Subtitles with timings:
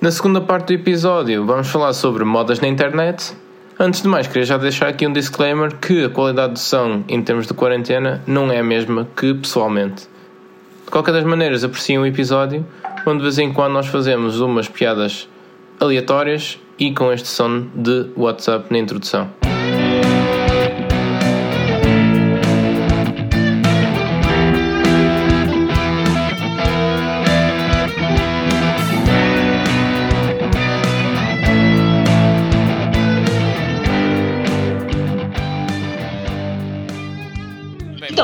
[0.00, 3.34] Na segunda parte do episódio, vamos falar sobre modas na internet.
[3.78, 7.22] Antes de mais, queria já deixar aqui um disclaimer que a qualidade do som em
[7.22, 10.08] termos de quarentena não é a mesma que pessoalmente.
[10.86, 12.64] De qualquer das maneiras, apreciem o episódio,
[13.06, 15.28] onde de vez em quando nós fazemos umas piadas
[15.78, 19.28] aleatórias e com este som de WhatsApp na introdução.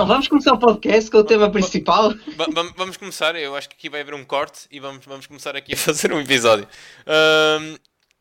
[0.06, 2.14] Então, vamos começar o podcast com o tema principal.
[2.36, 5.26] Va- va- vamos começar, eu acho que aqui vai haver um corte e vamos, vamos
[5.26, 6.66] começar aqui a fazer um episódio.
[7.04, 7.74] Ahm,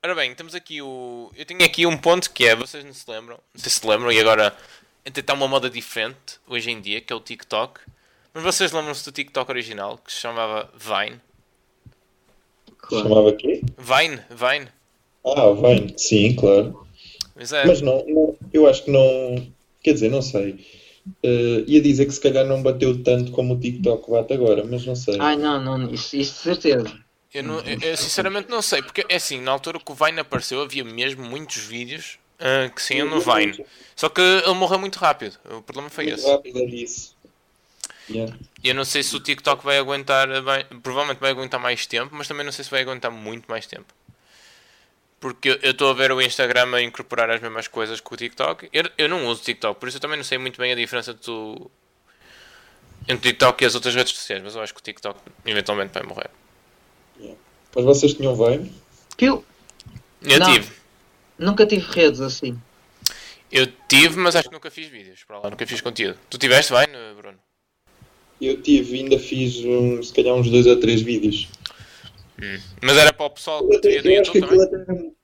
[0.03, 1.31] ora bem, temos aqui o.
[1.35, 3.87] Eu tenho aqui um ponto que é, vocês não se lembram, não sei se se
[3.87, 4.55] lembram, e agora
[5.05, 7.79] até está uma moda diferente hoje em dia, que é o TikTok.
[8.33, 11.21] Mas vocês lembram-se do TikTok original, que se chamava Vine?
[12.89, 13.61] Chamava quê?
[13.77, 14.67] Vine, Vine.
[15.23, 15.93] Ah, Vine.
[15.97, 16.87] Sim, claro.
[17.35, 19.47] Mas é, Mas não, não- eu acho que não.
[19.83, 20.65] Quer dizer, não sei.
[21.23, 24.85] Eh, ia dizer que se calhar não bateu tanto como o TikTok bate agora, mas
[24.85, 25.17] não sei.
[25.19, 26.99] Ai, não, não, isso, isso de certeza.
[27.33, 30.19] eu, não- eu- eu sinceramente não sei, porque é assim, na altura que o Vine
[30.21, 33.65] apareceu havia mesmo muitos vídeos ah, que saíam no Vine.
[33.95, 36.29] Só que ele morreu muito rápido, o problema foi Muito esse.
[36.29, 37.15] rápido é isso.
[38.09, 38.35] Yeah.
[38.63, 42.13] E Eu não sei se o TikTok vai aguentar, bem- provavelmente vai aguentar mais tempo,
[42.15, 43.85] mas também não sei se vai aguentar muito mais tempo.
[45.25, 48.69] Porque eu- estou a ver o Instagram a incorporar as mesmas coisas que o TikTok.
[48.71, 51.15] Eu, eu não uso TikTok, por isso eu também não sei muito bem a diferença
[51.15, 51.71] do,
[53.07, 55.91] entre o TikTok e as outras redes sociais, mas eu acho que o TikTok eventualmente
[55.95, 56.29] vai morrer.
[57.75, 58.71] Mas vocês tinham Vine?
[59.17, 59.43] Eu
[60.21, 60.53] Eu Não.
[60.53, 60.71] tive.
[61.39, 62.55] nunca tive redes assim.
[63.51, 66.19] Eu tive, mas acho que nunca fiz vídeos para lá, nunca fiz conteúdo.
[66.29, 67.39] Tu tiveste, vai, Bruno?
[68.39, 71.47] Eu tive, ainda fiz um, se calhar uns dois ou três vídeos.
[72.79, 74.99] Mas era para o pessoal que Eu, teria no eu acho que YouTube aquilo também?
[74.99, 75.14] até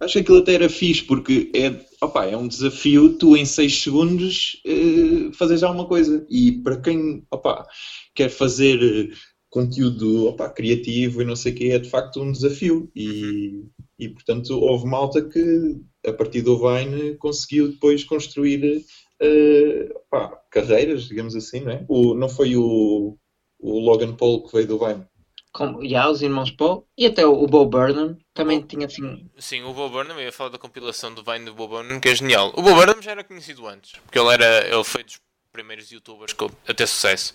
[0.00, 3.82] acho que aquilo até era fixe, porque é, opa, é um desafio tu em 6
[3.82, 6.26] segundos eh, fazeres alguma coisa.
[6.28, 7.66] E para quem opa,
[8.14, 9.14] quer fazer eh,
[9.50, 12.90] conteúdo opa, criativo e não sei o que, é de facto um desafio.
[12.94, 13.64] E,
[13.98, 18.84] e portanto houve malta que a partir do Vine conseguiu depois construir
[19.20, 21.84] eh, opa, carreiras, digamos assim, não é?
[21.88, 23.16] O, não foi o,
[23.58, 25.06] o Logan Paul que veio do Vine.
[25.56, 29.08] Como, já, os irmãos Paul e até o, o Bo Burnham também tinha assim.
[29.38, 32.08] Sim, o Bo Burnham, eu ia falar da compilação do Vine do Bo Burnham, que
[32.08, 32.52] é genial.
[32.56, 35.20] O Bo Burnham já era conhecido antes, porque ele, era, ele foi dos
[35.52, 36.34] primeiros youtubers
[36.66, 37.34] a ter sucesso.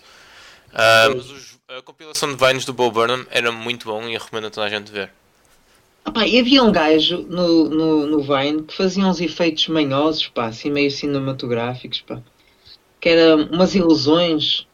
[0.72, 4.20] Ah, mas os- a compilação de Vines do Bo Burnham era muito bom e eu
[4.20, 5.12] recomendo a toda a gente ver.
[6.06, 10.46] Opá, e havia um gajo no, no, no Vine que fazia uns efeitos manhosos, pá,
[10.46, 12.20] assim meio cinematográficos, pá.
[13.00, 14.66] Que era umas ilusões.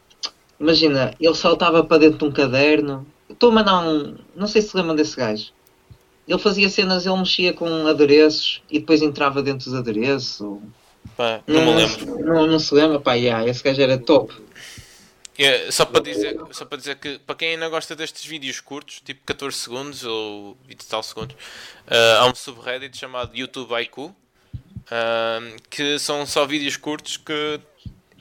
[0.59, 3.07] Imagina, ele saltava para dentro de um caderno.
[3.29, 4.17] Estou a mandar um.
[4.35, 5.51] Não sei se lembram desse gajo.
[6.27, 10.41] Ele fazia cenas, ele mexia com adereços e depois entrava dentro dos adereços.
[10.41, 10.61] Ou...
[11.15, 12.23] Pá, não me lembro.
[12.23, 14.33] Não, não se lembra, pá, yeah, esse gajo era top.
[15.39, 18.99] É, só, para dizer, só para dizer que, para quem ainda gosta destes vídeos curtos,
[18.99, 21.33] tipo 14 segundos ou 20 e tal segundos,
[21.87, 24.11] ah, há um subreddit chamado YouTube IQ,
[24.91, 25.39] ah,
[25.69, 27.59] que são só vídeos curtos que,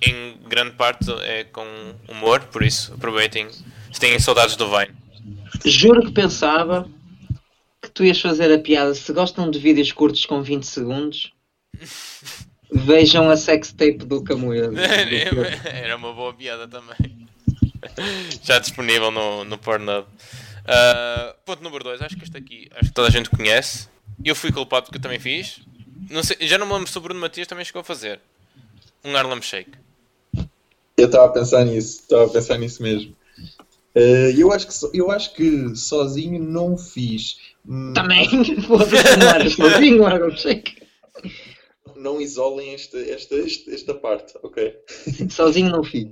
[0.01, 1.67] em grande parte, é com
[2.09, 4.95] humor, por isso aproveitem se têm saudades do Vine.
[5.65, 6.89] Juro que pensava
[7.81, 8.95] que tu ias fazer a piada.
[8.95, 11.33] Se gostam de vídeos curtos com 20 segundos,
[12.73, 14.75] vejam a sextape do Camoedo.
[15.65, 17.27] Era uma boa piada também.
[18.43, 20.07] Já disponível no, no Pornhub.
[20.67, 23.89] Ah, ponto número 2, acho que este aqui, acho que toda a gente conhece.
[24.23, 25.61] Eu fui culpado porque eu também fiz.
[26.11, 28.21] Não sei, já não me lembro se o Bruno Matias também chegou a fazer.
[29.05, 29.73] Um Harlem Shake.
[30.97, 33.17] Eu estava a pensar nisso, estava a pensar nisso mesmo.
[33.95, 37.39] Eh, eu, acho que, so- eu acho que sozinho não fiz.
[37.95, 38.29] Também,
[39.19, 40.83] não era sozinho, shake.
[41.97, 44.75] Não isolem esta, esta, esta, esta parte, ok?
[45.31, 46.09] Sozinho não fiz.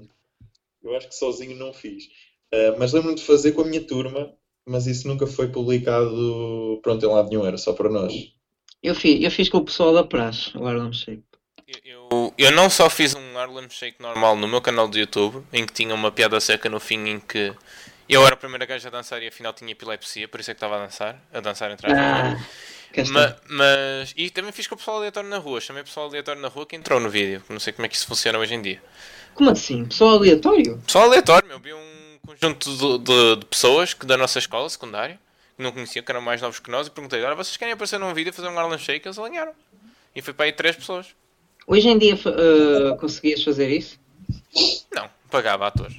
[0.82, 2.09] Eu acho que sozinho não fiz.
[2.50, 4.32] Eh, mas lembro-me de fazer com a minha turma,
[4.66, 8.12] mas isso nunca foi publicado pronto, em lado nenhum, era só para nós.
[8.82, 11.22] Eu fiz, eu fiz com o pessoal da praxe, o Harlem Shake.
[11.84, 15.44] Eu, eu, eu não só fiz um Harlem Shake normal no meu canal do YouTube,
[15.53, 17.53] em que tinha uma piada seca no fim em que
[18.09, 20.59] eu era a primeira gaja a dançar e afinal tinha epilepsia, por isso é que
[20.59, 22.00] estava a dançar, a dançar entre aspas.
[22.00, 22.47] Ah.
[23.12, 24.15] Ma- mas.
[24.17, 25.61] E também fiz com o pessoal aleatório na rua.
[25.61, 27.43] Chamei o pessoal aleatório na rua que entrou no vídeo.
[27.49, 28.82] Não sei como é que isso funciona hoje em dia.
[29.35, 29.85] Como assim?
[29.85, 30.79] Pessoal aleatório?
[30.87, 31.59] Pessoal aleatório, meu.
[31.61, 35.19] Vi um conjunto de, de- de pessoas que da nossa escola secundária
[35.56, 37.99] que não conheciam, que eram mais novos que nós, e perguntei: Agora vocês querem aparecer
[37.99, 39.06] num vídeo e fazer um Harlem Shake?
[39.06, 39.53] Eles alinharam.
[40.15, 41.06] E foi para aí três pessoas.
[41.67, 43.99] Hoje em dia ah, conseguias fazer isso?
[44.95, 45.97] Não, pagava atores.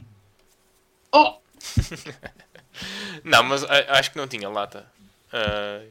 [1.12, 1.36] Oh!
[3.24, 4.86] Não, mas a- acho que não tinha lata.
[5.34, 5.82] Ah,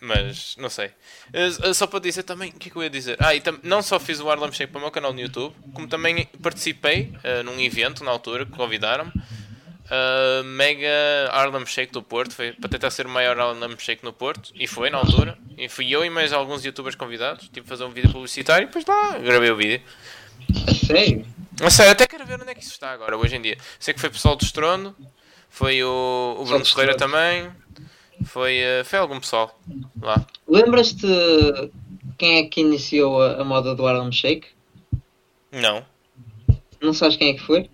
[0.00, 0.90] mas não sei.
[1.62, 3.16] Ah, só para dizer também, o que é que eu ia dizer?
[3.20, 5.86] Ah, e não só fiz o Harlem Shake para o meu canal no YouTube, como
[5.86, 7.12] também participei
[7.44, 9.12] num evento na altura que convidaram-me.
[9.90, 10.88] Ah, Mega
[11.32, 14.66] Harlem Shake do Porto, foi para tentar ser o maior Harlem Shake no Porto, e
[14.68, 15.36] foi na altura.
[15.58, 18.84] E fui eu e mais alguns youtubers convidados, tive fazer um vídeo publicitário e depois
[18.86, 19.82] lá gravei o vídeo.
[20.68, 21.26] A sério?
[21.60, 23.58] Não sei, até quero ver onde é que isso está agora, hoje em dia.
[23.78, 24.96] Sei que foi pessoal do Estrondo,
[25.48, 27.50] foi o, o Bruno Ferreira também,
[28.24, 29.58] foi, eh, foi algum pessoal
[30.00, 30.24] lá.
[30.48, 31.06] Lembras-te
[32.16, 34.46] quem é que iniciou a, a moda do Harlem Shake?
[35.52, 35.84] Não,
[36.80, 37.68] Não sabes quem é que foi?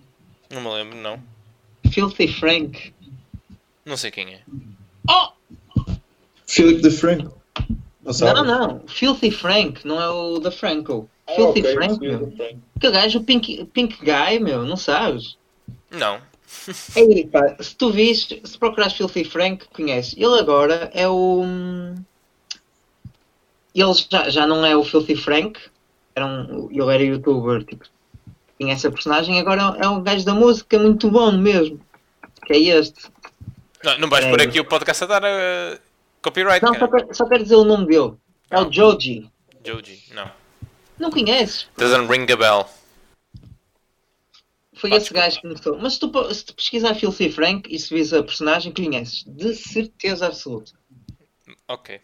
[0.49, 1.21] não me lembro, não.
[1.97, 2.93] Filthy Frank.
[3.83, 4.41] Não sei quem é.
[5.09, 5.31] Oh!
[6.45, 7.41] Philip de Franco.
[8.03, 8.35] Não sabe?
[8.35, 8.87] Não, não.
[8.87, 11.09] Filthy Frank, não é o da Franco.
[11.25, 12.29] Ah, Filthy ok, Frank, Philip meu.
[12.29, 12.59] de Franco.
[12.79, 15.39] Que gajo, o Pink, Pink Guy, meu, não sabes?
[15.89, 16.21] Não.
[16.95, 20.13] Ei, pá, se tu vis, se procurares Filthy Frank, conheces.
[20.15, 21.43] Ele agora é o.
[23.73, 25.59] Ele já, já não é o Filthy Frank,
[26.13, 27.85] era um, ele era youtuber, tipo,
[28.59, 31.79] tinha essa personagem, agora é um gajo da música muito bom mesmo.
[32.47, 33.07] Que é este.
[33.83, 34.29] Não, não vais É.
[34.29, 35.79] por aqui o podcast a dar eh,
[36.21, 38.13] copyright, Não, só quero, só quero dizer o nome dele.
[38.49, 38.71] É o.
[38.71, 39.29] Joji.
[39.65, 40.31] Joji, não.
[40.97, 41.67] Não conheces?
[41.77, 42.67] Doesn't ring a bell.
[44.75, 45.77] Foi Ah, esse gajo que começou.
[45.79, 49.23] Mas se tu, se tu pesquisar Filthy Frank e se vis a personagem, conheces.
[49.27, 50.71] De certeza absoluta.
[51.67, 51.99] Ok.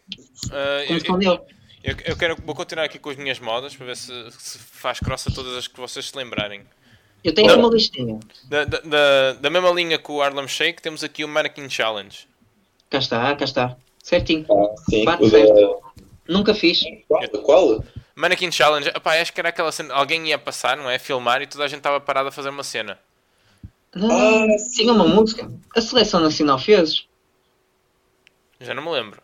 [1.06, 1.46] Como eu,
[1.82, 4.98] eu, eu quero, vou continuar aqui com as minhas modas para ver se, se faz
[5.00, 6.62] cross a todas as que vocês se lembrarem.
[7.24, 7.54] Eu tenho Não.
[7.54, 8.20] aqui uma listinha.
[8.44, 12.28] Da, da, da, da mesma linha que o Harlem Shake, temos aqui o Mannequin Challenge.
[12.90, 13.76] Cá está, cá está.
[14.02, 14.44] Certinho.
[14.50, 15.04] Ah, sim.
[15.04, 15.82] Bate certo.
[16.28, 16.82] Nunca fiz.
[17.10, 17.38] da...
[17.38, 17.82] Qual?
[18.14, 20.98] Mannequin Challenge, epá, acho que era aquela cena, alguém ia passar, não é?
[20.98, 22.98] Filmar e toda a gente estava parada a fazer uma cena.
[23.94, 24.82] Não, Ah, sim.
[24.82, 25.50] tinha uma música.
[25.74, 27.06] A seleção nacional fez.
[28.60, 29.22] Já não me lembro.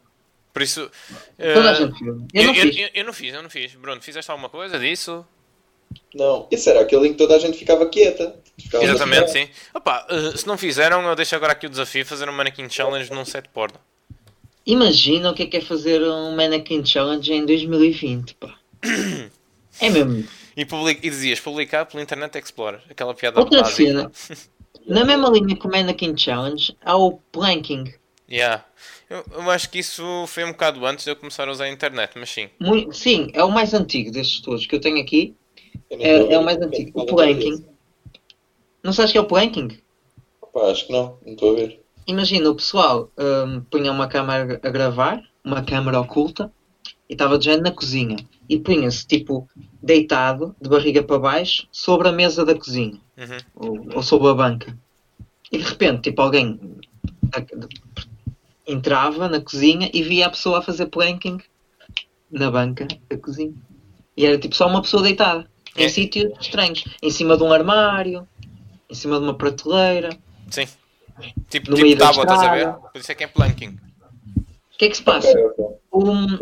[0.52, 0.90] Por isso.
[1.36, 2.10] Toda a eh, gente fez.
[2.10, 2.76] Eu eu, não eu- fiz.
[2.76, 3.74] eu- eu não fiz, eu não fiz.
[3.74, 5.24] Bruno, fizeste alguma coisa disso?
[6.14, 6.46] Não.
[6.50, 8.34] Esse era aquele em que toda a gente ficava quieta.
[8.58, 9.48] Ficava Exatamente, sim.
[9.74, 13.10] Opa, eh, se não fizeram, eu deixo agora aqui o desafio fazer um Mannequin Challenge
[13.12, 13.78] num set porno.
[14.66, 18.54] Imagina o que é que é fazer um Mannequin Challenge em 2020, pá.
[19.80, 20.26] É mesmo.
[20.54, 22.80] E, public, e dizias publicar pelo Internet Explorer.
[22.90, 23.76] Aquela piada Outra básica.
[23.82, 24.12] cena.
[24.86, 27.94] Na mesma linha que o Mannequin Challenge, há o planking.
[28.30, 28.64] Yeah.
[29.08, 31.70] Eu, eu acho que isso foi um bocado antes de eu começar a usar a
[31.70, 32.50] internet, mas sim.
[32.60, 35.34] Mui- Sim, é o mais antigo destes todos que eu tenho aqui.
[35.90, 37.00] É, é o mais antigo.
[37.00, 37.64] O planking.
[38.82, 39.68] Não sabes que é o planking?
[40.52, 41.18] Pá, acho que não.
[41.24, 41.80] Não estou a ver.
[42.06, 46.50] Imagina, o pessoal hum, punha uma câmera a gravar, uma câmera oculta,
[47.08, 48.16] e estava de género na cozinha.
[48.48, 49.46] E punha-se, tipo,
[49.82, 52.98] deitado, de barriga para baixo, sobre a mesa da cozinha.
[53.16, 53.36] Uhum.
[53.54, 54.76] Ou, ou sobre a banca.
[55.52, 56.58] E de repente, tipo, alguém
[57.32, 57.42] a-
[58.66, 61.38] entrava na cozinha e via a pessoa a fazer planking
[62.30, 63.54] na banca da cozinha.
[64.16, 65.49] E era tipo só uma pessoa deitada.
[65.76, 65.88] Em É.
[65.88, 66.84] sítios estranhos.
[67.02, 68.26] Em cima de um armário,
[68.88, 70.10] em cima de uma prateleira.
[70.50, 70.66] Sim.
[71.48, 72.72] Tipo, No tipo meio da tábua, estás a ver?
[72.92, 73.78] Por isso é que é planking.
[74.74, 75.28] O que é que se passa?
[75.92, 76.38] Um,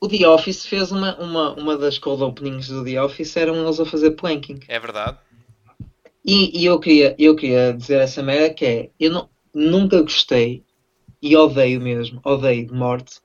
[0.00, 3.80] o The Office fez uma, uma, uma das cold openings do The Office, eram eles
[3.80, 4.60] a fazer planking.
[4.68, 5.18] É verdade.
[6.24, 10.62] E, e eu, queria, eu queria dizer essa merda que é, eu não, nunca gostei,
[11.20, 13.16] e odeio mesmo, odeio de morte,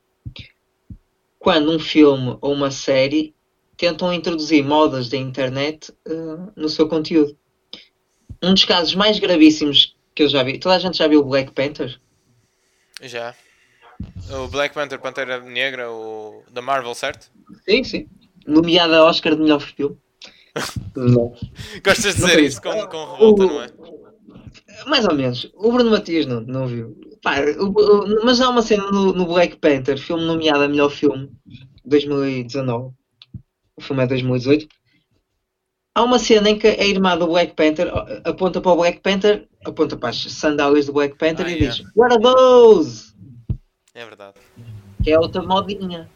[1.38, 3.34] quando um filme ou uma série
[3.80, 7.36] tentam introduzir modas da internet eh, no seu conteúdo.
[8.44, 11.26] Um dos casos mais gravíssimos que eu já vi, toda a gente já viu o
[11.26, 12.00] Black Panther?
[13.02, 13.34] Já.
[14.32, 17.32] O Black Panther, Pantera Negra, o da Marvel, certo?
[17.68, 18.08] Sim, sim.
[18.46, 19.98] Nomeada a Oscar de melhor filme.
[20.96, 21.34] Não.
[21.84, 22.46] Gostas de Não dizer sei.
[22.46, 23.70] isso com, com revolta, não é?
[24.88, 25.50] Mais ou menos.
[25.56, 26.98] O Bruno Matias não, não viu.
[27.22, 30.90] Pá, o- o- mas há uma cena no, no Black Panther, filme nomeado a melhor
[30.90, 31.30] filme,
[31.86, 32.94] 2019.
[33.80, 34.68] O filme é 2018.
[35.96, 37.90] Há uma cena em que a irmã do Black Panther
[38.26, 41.76] aponta para o Black Panther, aponta para as sandálias do Black Panther Ah, e yeah.
[41.78, 43.14] diz What are those?
[43.96, 44.36] É verdade.
[45.02, 46.10] Que é outra modinha.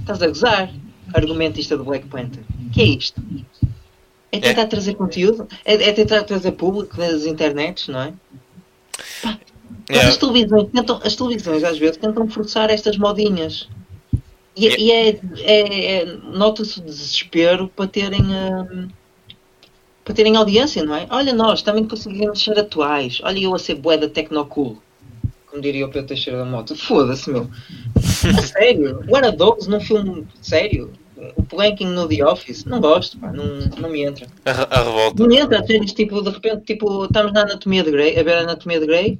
[0.00, 0.72] Estás a gozar?
[1.14, 2.42] Argumentista do Black Panther.
[2.72, 3.22] que é isto?
[4.32, 5.46] É tentar trazer conteúdo?
[5.64, 8.12] É, é tentar trazer público nas internets, não é?
[9.22, 9.38] Pá,
[9.90, 10.10] Yeah.
[10.10, 13.70] as, televisões tentam, as televisões às vezes tentam forçar estas modinhas.
[14.58, 14.82] E, Yeah.
[14.82, 18.88] e é, é- é- nota-se o desespero para terem hum,
[20.04, 21.06] para terem audiência, não é?
[21.10, 23.20] Olha nós, também conseguimos ser atuais.
[23.22, 24.78] Olha eu a ser bué da Tecnocool.
[25.46, 26.74] Como diria o Pedro Teixeira da Moto.
[26.74, 27.48] Foda-se, meu.
[27.96, 29.04] A sério?
[29.06, 30.92] O Era Dogs num filme sério?
[31.36, 32.64] O Planking no The Office?
[32.64, 33.32] Não gosto, pá.
[33.32, 33.44] Não,
[33.80, 34.26] não me entra.
[34.44, 34.50] A,
[34.80, 35.22] a revolta.
[35.22, 38.34] Não me entra, séries tipo, de repente, tipo, estamos na Anatomia de Grey, a ver
[38.34, 39.18] a Anatomia de Grey.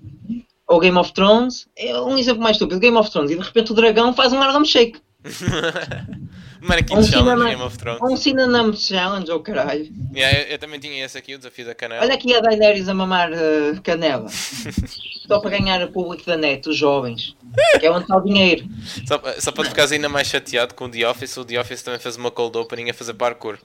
[0.66, 3.72] Ou Game of Thrones, é um exemplo mais estúpido, Game of Thrones, e de repente
[3.72, 5.00] o dragão faz um Harlem Shake.
[6.60, 8.00] Mannequin Um Challenge cinema- Game of Thrones.
[8.02, 9.88] Um Cinnamon Challenge, ou caralho.
[10.14, 12.02] Yeah, eu, eu também tinha esse aqui, o desafio da canela.
[12.02, 14.28] Olha aqui a Daenerys a mamar eh, canela.
[15.26, 17.36] Só para ganhar o público da net, os jovens.
[17.78, 18.66] Que é onde está o dinheiro.
[19.06, 22.00] Só, só para ficares ainda mais chateado com o The Office, o The Office também
[22.00, 23.58] fez uma cold opening a fazer parkour.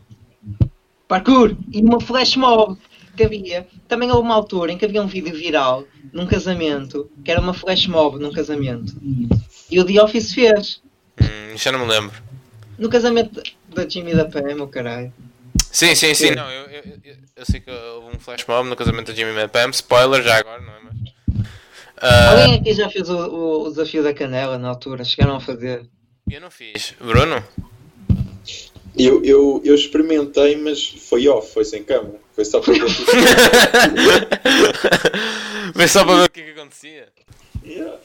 [1.07, 1.55] Parkour!
[1.72, 2.77] E uma flash mob
[3.15, 3.65] que havia.
[3.88, 7.53] Também houve uma altura em que havia um vídeo viral num casamento, que era uma
[7.53, 8.93] flash mob num casamento.
[9.72, 10.81] E o The Office fez.
[11.22, 12.15] Hum, já não me lembro.
[12.77, 15.13] No casamento da Jimmy e da Pam, o caralho.
[15.72, 16.32] Sim, sim, sim.
[16.32, 19.32] Não, eu, eu, eu, eu sei que houve um flash mob no casamento da Jimmy
[19.39, 19.70] e Pam.
[19.72, 20.77] Spoiler já agora, não é?
[20.84, 20.93] Mas...
[21.98, 25.03] Ah, Alguém aqui já fez o, o- o desafio da canela na altura?
[25.05, 25.86] Chegaram a fazer.
[26.29, 26.93] eu não fiz.
[27.00, 27.43] Bruno?
[28.98, 32.20] Eu, eu, eu experimentei, mas foi off, foi sem câmera.
[32.36, 33.12] Foi só para ver tudo.
[35.74, 37.08] Foi só para ver o que, é que acontecia.
[37.65, 37.98] Yeah.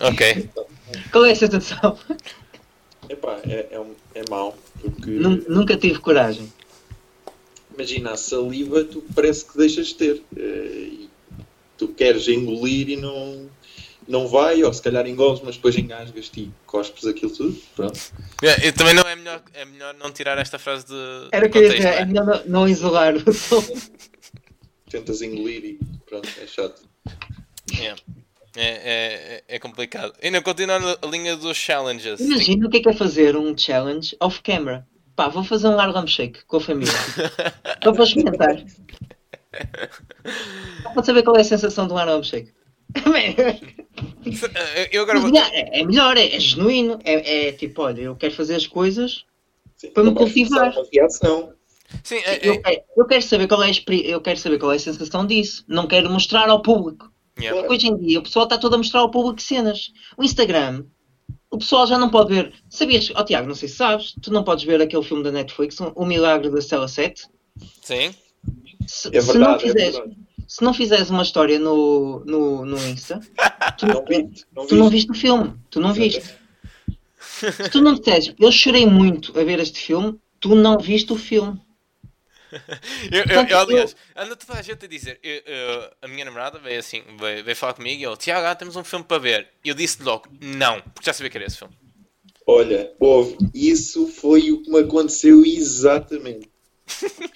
[0.00, 0.48] Ok.
[1.12, 1.98] Qual é a sensação?
[3.08, 6.50] Epá, é, é, um- é mau, porque Nun- Nunca tive coragem.
[7.74, 10.22] imagina a saliva, tu parece que deixas de ter.
[10.36, 11.10] Eh, e
[11.76, 13.48] tu queres engolir e não,
[14.08, 17.60] não vai, ou se calhar engoles, mas depois engasgas-te e cospes aquilo tudo.
[17.76, 17.98] Pronto.
[18.76, 21.62] Também não é melhor, é melhor não tirar esta frase de Era o que eu
[21.62, 22.04] ia contexto, dizer, é é?
[22.04, 23.62] melhor não, não isolar o som.
[24.88, 26.80] Tentas engolir e pronto, é chato.
[27.72, 28.00] Yeah.
[28.56, 30.12] É, é, é complicado.
[30.22, 32.20] Ainda continuando a linha dos challenges.
[32.20, 34.86] Imagina o que é que é fazer um challenge off-camera.
[35.16, 36.92] Pá, vou fazer um Harlem Shake com a família.
[37.82, 38.64] Só para experimentar.
[40.82, 42.52] Só para saber qual é a sensação de um Harlem Shake.
[44.92, 45.36] Eu agora vou...
[45.36, 46.98] É, é melhor, é, é genuíno.
[47.04, 49.24] É, é tipo, olha, eu quero fazer as coisas.
[49.76, 50.72] Sim, Para me cultivar.
[50.72, 51.52] forçar Uma reação.
[52.02, 54.72] Sim, é, Eu, é, quero- eu quero saber qual é a, eu quero saber qual
[54.72, 55.64] é a sensação disso.
[55.68, 57.12] Não quero mostrar ao público.
[57.38, 57.58] Yeah.
[57.60, 59.92] Porque hoje em dia o pessoal está todo a mostrar ao público cenas.
[60.16, 60.84] O Instagram,
[61.50, 62.52] o pessoal já não pode ver.
[62.68, 65.78] Sabias, ó Tiago, não sei se sabes, tu não podes ver aquele filme da Netflix,
[65.80, 67.26] O Milagre da Cela 7.
[67.82, 68.14] Sim.
[68.86, 70.16] Se, É se não verdade, é fizeres, verdade.
[70.46, 73.20] se não fizeres uma história no, no, no Insta,
[73.78, 75.08] tu, Não viste, não tu não viste.
[75.08, 75.54] viste o filme.
[75.70, 76.34] Tu não viste.
[77.18, 81.16] Se tu não disseres, eu chorei muito a ver este filme, tu não viste o
[81.16, 81.60] filme.
[83.10, 86.58] Eu, eu, eu, aliás, anda toda a gente a dizer, eu- eu- a minha namorada
[86.58, 89.48] veio assim, veio, veio falar comigo e eu, Tiago, ah, temos um filme para ver.
[89.64, 91.74] E eu disse logo, não, porque já sabia que era esse filme.
[92.46, 93.36] Olha, houve.
[93.54, 96.48] Isso foi o que me aconteceu exatamente.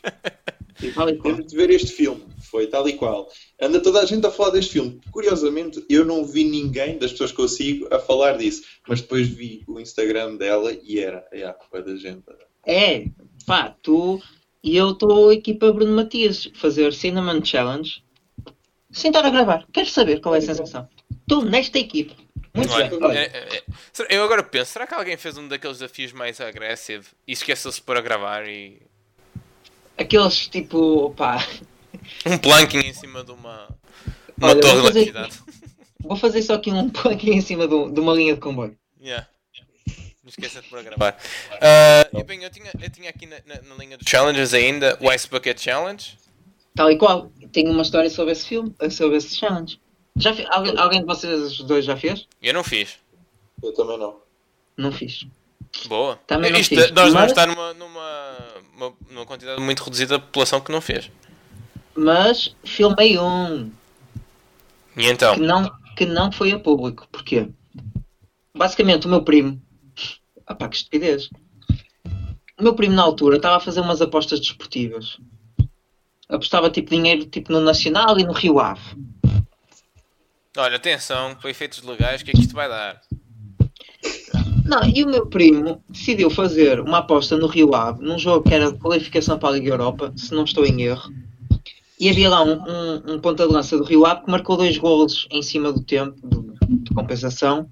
[0.95, 1.13] Qual.
[1.17, 2.25] Temos de ver este filme.
[2.51, 3.29] Foi tal e qual.
[3.61, 5.01] Anda toda a gente a falar deste filme.
[5.11, 8.63] Curiosamente, eu não vi ninguém das pessoas que eu sigo a falar disso.
[8.87, 11.27] Mas depois vi o Instagram dela e era.
[11.33, 12.23] É, foi da gente.
[12.65, 13.07] É,
[13.45, 14.23] pá, tu
[14.63, 18.03] e eu estou aqui para Bruno Matias fazer Cinnamon Challenge
[18.91, 19.67] sem estar a gravar.
[19.73, 20.89] Quero saber qual é a sensação.
[21.11, 22.15] Estou nesta equipe.
[22.55, 23.17] Muito Olha, bem.
[23.19, 27.09] é- é- é- eu agora penso, será que alguém fez um daqueles desafios mais agressivos
[27.27, 28.81] e esqueceu-se de pôr a gravar e.
[29.97, 31.47] aqueles tipo, pá,
[32.27, 33.69] Um planking em cima de uma.
[34.39, 35.39] Uma Olha, torre vou de fazer-
[36.01, 38.77] vou fazer só aqui um aqui em cima de, de uma linha de comboio.
[39.01, 39.29] Yeah.
[40.29, 41.17] Não esqueça de gravar.
[41.61, 44.99] Ah, e bem, eu tinha, eu tinha aqui na, na- na linha dos challenges ainda
[45.01, 46.19] o Ice Bucket Challenge.
[46.75, 47.33] Tal e qual.
[47.51, 49.81] Tenho uma história sobre esse filme, sobre esse challenge.
[50.17, 52.27] Já fi- alguém, alguém de vocês dois já fez?
[52.43, 52.97] Eu não fiz.
[53.63, 54.17] Eu também não.
[54.77, 55.27] Não fiz.
[55.87, 56.17] Boa.
[56.27, 58.37] Também não Isto, fiz, nós vamos mas- estar numa, numa,
[58.77, 61.11] uma- numa quantidade muito reduzida de população que não fez.
[61.97, 63.71] Mas filmei um
[64.95, 65.35] E então?
[65.35, 67.09] que não, que não foi a público.
[67.11, 67.49] Porquê?
[68.55, 69.61] Basicamente, o meu primo.
[70.49, 71.29] Ah pá, que estupidez.
[72.59, 75.19] O meu primo, na altura, estava a fazer umas apostas desportivas.
[76.29, 78.97] Apostava tipo dinheiro tipo no Nacional e no Rio Ave.
[80.57, 83.01] Olha, atenção, para efeitos legais, o que é que isto vai dar?
[84.65, 88.55] Não, e o meu primo decidiu fazer uma aposta no Rio Ave, num jogo que
[88.55, 91.13] era de qualificação para a Liga Europa, se não estou em erro.
[92.01, 94.77] E havia lá um, um, um ponta de lança do Rio Ave que marcou dois
[94.77, 97.71] golos em cima do tempo de, de compensação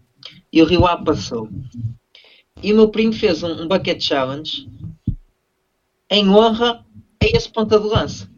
[0.52, 1.48] e o Rio Ave passou.
[2.62, 4.68] E o meu primo fez um, um bucket challenge
[6.10, 6.84] em honra
[7.22, 8.30] a esse ponta de lança.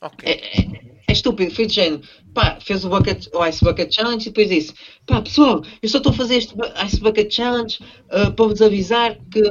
[0.00, 0.28] Ok.
[0.28, 2.02] É, é, é estúpido, foi de género.
[2.34, 4.74] Pá, fez o, bucket, o Ice Bucket Challenge e depois disse:
[5.06, 6.54] Pá, pessoal, eu só estou a fazer este
[6.86, 7.78] Ice Bucket Challenge
[8.10, 9.42] ah, para vos avisar que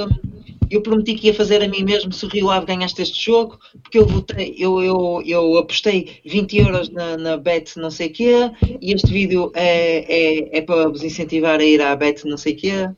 [0.76, 3.60] eu prometi que ia fazer a mim mesmo se o Rio Ave ganhaste este jogo,
[3.82, 8.52] porque eu votei, eu, eu, eu apostei 20 euros na, na Bet não sei quê,
[8.82, 12.56] e este vídeo é, é, é para vos incentivar a ir à Bet não sei
[12.56, 12.90] quê.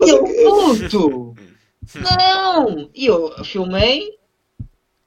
[0.00, 1.34] Mas Eu, é que- puto!
[1.94, 2.88] Não!
[2.94, 4.12] E eu filmei,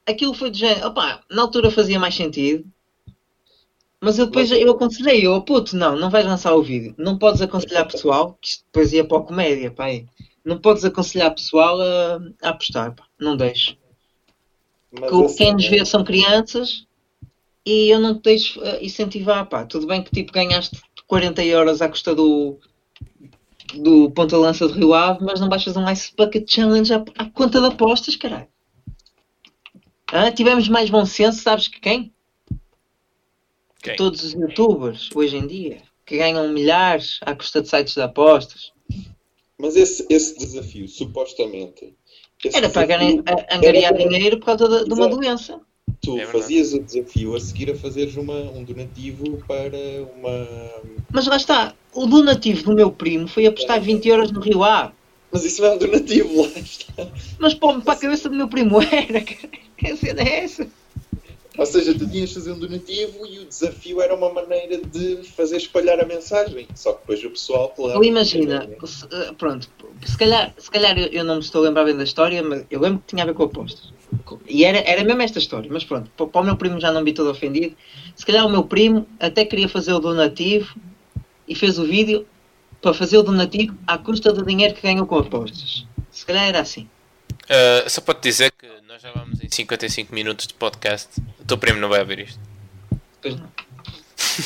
[0.06, 0.88] aquilo foi de género.
[0.88, 2.66] Opá, na altura fazia mais sentido.
[4.02, 6.94] Mas eu depois eu aconselhei, eu, puto, não, não vais lançar o vídeo.
[6.98, 9.86] Não podes aconselhar pessoal, que isto depois ia para a comédia, pá.
[10.46, 13.04] Não podes aconselhar pessoal a, a apostar, pá.
[13.20, 13.76] Não deixo.
[14.92, 16.86] Mas Que o- assim, quem nos vê são crianças
[17.66, 19.66] e eu não te deixo eh, incentivar, pá.
[19.66, 22.60] Tudo bem que tipo ganhaste 40 euros à custa do
[23.74, 27.60] do ponta-lança de Rio Ave, mas não baixas um Ice Bucket Challenge à, à conta
[27.60, 28.48] de apostas, caralho.
[30.14, 30.32] Hã?
[30.32, 32.14] tivemos mais bom senso, sabes que quem?
[33.82, 33.96] Quem?
[33.96, 38.72] Todos os youtubers, hoje em dia, que ganham milhares à custa de sites de apostas.
[39.58, 41.94] Mas esse, esse desafio, supostamente.
[42.44, 45.60] esse Era para a- angariar era- dinheiro por causa de, de uma doença.
[46.02, 49.78] Tu É fazias o desafio a seguir a fazeres uma, um donativo para
[50.18, 50.48] uma.
[51.12, 54.94] Mas lá está, o donativo do meu primo foi apostar 20 euros no Rio Ave.
[55.32, 57.08] Mas isso não é um donativo, lá está.
[57.40, 59.50] Mas pô, para a cabeça do meu primo era, cara.
[59.78, 60.68] Que cena é essa?
[61.58, 65.24] Ou seja, tu tinhas de fazer um donativo e o desafio era uma maneira de
[65.36, 66.68] fazer espalhar a mensagem.
[66.76, 67.98] Só que depois o pessoal, claro.
[67.98, 69.08] Ou imagina, se-
[69.38, 69.70] pronto,
[70.06, 72.66] se calhar, se calhar eu, eu não me estou a lembrar bem da história, mas
[72.70, 73.94] eu lembro que tinha a ver com apostas.
[74.48, 77.14] E era, era mesmo esta história, mas pronto, para, o meu primo já não vi
[77.14, 77.76] todo ofendido.
[78.16, 80.76] Se calhar o meu primo até queria fazer o donativo
[81.48, 82.26] e fez o vídeo
[82.82, 85.86] para fazer o donativo à custa do dinheiro que ganhou com apostas.
[86.12, 86.88] Se calhar era assim.
[87.46, 91.20] Uh, só para te dizer que nós já vamos em 55 minutos de podcast.
[91.38, 92.40] O teu primo não vai ouvir isto.
[93.22, 93.52] Pois não.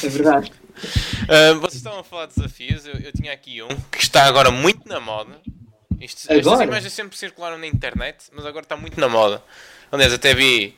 [0.04, 0.52] É verdade.
[1.24, 2.84] Uh, vocês estavam a falar de desafios.
[2.88, 5.40] Eu, eu tinha aqui um que está agora muito na moda.
[6.02, 9.44] Isto, estas imagens sempre circularam na internet, mas agora está muito na moda.
[9.92, 10.76] Aliás, até vi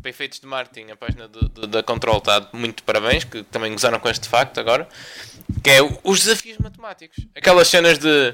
[0.00, 3.72] para efeitos de marketing, a página do- do- da Control está muito parabéns, que também
[3.72, 4.88] gozaram com este facto agora.
[5.62, 7.26] Que é os desafios matemáticos.
[7.34, 8.32] Aquelas cenas de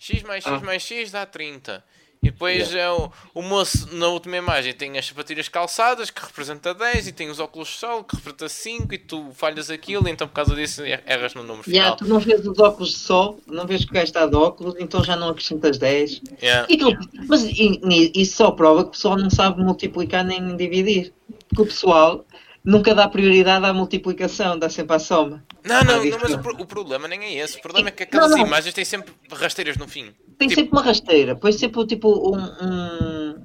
[0.00, 0.58] x mais x Ah.
[0.64, 1.84] mais x dá 30.
[2.22, 6.74] E depois é o, o moço na última imagem tem as sapatilhas calçadas que representa
[6.74, 10.26] 10 e tem os óculos de sol que representa 5 e tu falhas aquilo então
[10.26, 11.96] por causa disso er- erras no número Yeah, final.
[11.96, 14.74] tu não vês os óculos de sol, não vês que o gajo está de óculos,
[14.78, 16.20] então já não acrescentas 10.
[16.42, 16.66] Yeah.
[16.68, 16.98] E aquilo-
[17.28, 21.12] mas isso só prova que o pessoal não sabe multiplicar nem dividir.
[21.48, 22.24] Porque o pessoal
[22.66, 25.42] nunca dá prioridade à multiplicação, dá sempre à soma.
[25.64, 27.58] Não, não, não, mas o, o problema nem é esse.
[27.58, 28.46] O problema é que aquelas Não, não.
[28.46, 30.06] imagens têm sempre rasteiras no fim.
[30.36, 33.44] Tem Tipo- sempre uma rasteira, põe sempre tipo um, um-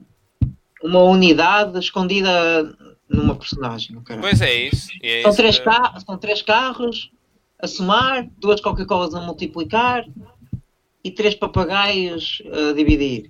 [0.83, 2.75] uma unidade escondida
[3.07, 3.99] numa personagem.
[4.01, 4.27] caralho.
[4.27, 4.89] Pois é isso.
[5.03, 7.11] É São isso três, que- são três carros
[7.61, 10.03] a somar, duas Coca-Colas a multiplicar
[11.03, 13.29] e três papagaios a dividir.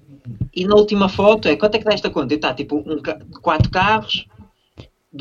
[0.55, 2.33] E na última foto é quanto é que dá esta conta?
[2.33, 3.01] E está tipo um,
[3.41, 4.25] quatro carros,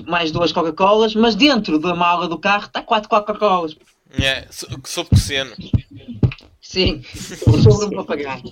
[0.06, 3.76] mais duas Coca-Colas, mas dentro da mala do carro está quatro Coca-Colas.
[4.12, 5.52] É, so- sob cosseno.
[6.60, 7.02] Sim,
[7.62, 8.42] sobre um papagaio.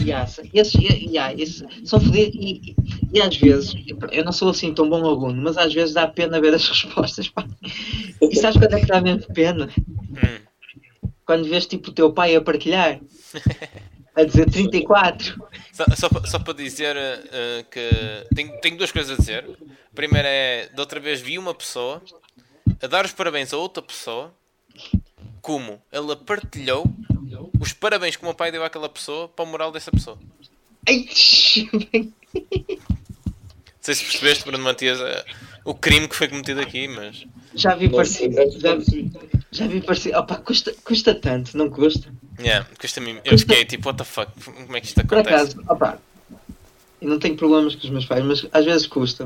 [0.00, 2.76] Yeah, esses, yeah, esses são fodidos e, e-
[3.12, 3.72] e às vezes,
[4.10, 7.28] eu não sou assim tão bom aluno, mas às vezes dá pena ver as respostas.
[7.28, 7.46] Pá.
[8.20, 9.70] E sabes quando é que dá mesmo pena?
[9.78, 11.08] Hum.
[11.24, 12.98] Quando vês tipo o teu pai a partilhar,
[14.14, 15.42] a dizer 34.
[15.72, 19.44] Só, só, só para dizer eh, que tenho, tenho duas coisas a dizer.
[19.44, 22.02] A primeira é, da outra vez vi uma pessoa
[22.80, 24.32] a dar os parabéns a outra pessoa
[25.40, 26.84] como ela partilhou
[27.60, 30.18] os parabéns que o meu pai deu àquela pessoa para o moral dessa pessoa.
[30.88, 31.06] Ai,
[31.94, 32.12] Não
[33.80, 35.24] sei se percebeste, Bruno Matias, eh,
[35.64, 37.26] o crime que foi cometido aqui, mas...
[37.54, 38.36] já vi parecido.
[38.58, 38.78] Já,
[39.52, 40.18] já vi parecido.
[40.18, 42.10] Opa, custa, custa tanto, não custa?
[42.38, 45.52] Yeah, custa-me- eu fiquei tipo, what the fuck, como é que isto Por acontece?
[45.56, 45.98] acaso, opa,
[47.00, 49.24] eu não tenho problemas com os meus pais, mas às vezes custa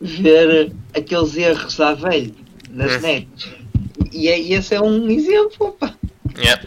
[0.00, 2.34] ver aqueles erros à velho
[2.70, 3.00] nas Hum.
[3.00, 3.48] nets.
[4.12, 5.96] E, é- e esse é um exemplo, opa.
[6.36, 6.62] Yeah.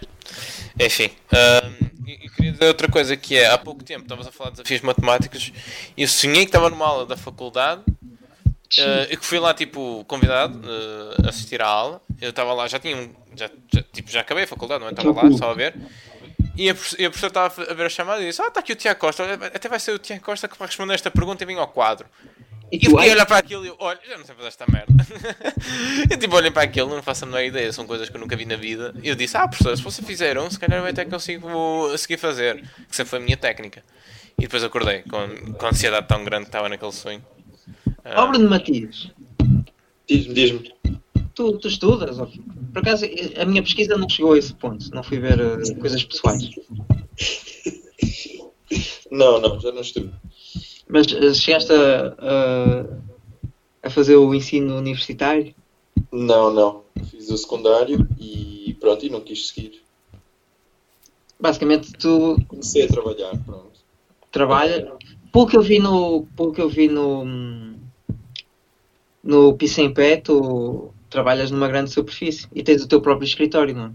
[0.79, 1.73] Enfim, ahm,
[2.07, 4.57] e e queria dizer outra coisa que é, há pouco tempo estavas a falar de
[4.57, 5.51] desafios matemáticos
[5.97, 7.81] e eu sonhei que estava numa aula da faculdade
[8.77, 12.01] eh, e que fui lá tipo convidado eh, a assistir à aula.
[12.21, 14.91] Eu estava lá, já tinha um, já, já, tipo, já acabei a faculdade, não é?
[14.91, 15.75] Estava lá, só a ver.
[16.57, 18.71] E a, e a professora estava a ver a chamada e disse: Ah, está aqui
[18.71, 21.47] o Tiago Costa, até vai ser o Tiago Costa que vai responder esta pergunta e
[21.47, 22.07] vem ao quadro.
[22.71, 24.47] E E eu fiquei a olhar para aquilo e eu, olha, já não sei fazer
[24.47, 24.93] esta merda.
[26.09, 28.35] eu tipo, olhei para aquilo, não faço a menor ideia, são coisas que eu nunca
[28.35, 28.93] vi na vida.
[29.03, 32.17] E eu disse, ah, professor, se você fizer um, se calhar eu até consigo seguir
[32.17, 32.61] fazer.
[32.89, 33.83] Que sempre foi a minha técnica.
[34.37, 37.23] E depois acordei com, com a ansiedade tão grande que estava naquele sonho.
[38.05, 39.11] Ah, ó Bruno Matias,
[40.07, 40.71] Diz-me, diz-me.
[41.33, 42.19] tu, tu estudas?
[42.19, 42.27] ó?
[42.27, 43.05] Por acaso,
[43.39, 46.49] a minha pesquisa não chegou a esse ponto, não fui ver eh, coisas pessoais.
[49.11, 50.09] Não, não, já não estou.
[50.89, 52.85] Mas eh, chegaste a, a,
[53.87, 55.53] a fazer o ensino universitário?
[56.11, 56.83] Não, não.
[57.09, 59.81] Fiz o secundário e pronto, e não quis seguir.
[61.39, 63.79] Basicamente, tu Comecei a trabalhar, pronto.
[64.31, 64.91] trabalha.
[65.31, 66.25] Pelo que eu vi no.
[66.35, 67.74] Pelo que eu vi no.
[69.25, 73.73] No piso em pé, tu trabalhas numa grande superfície e tens o teu próprio escritório,
[73.73, 73.91] não é?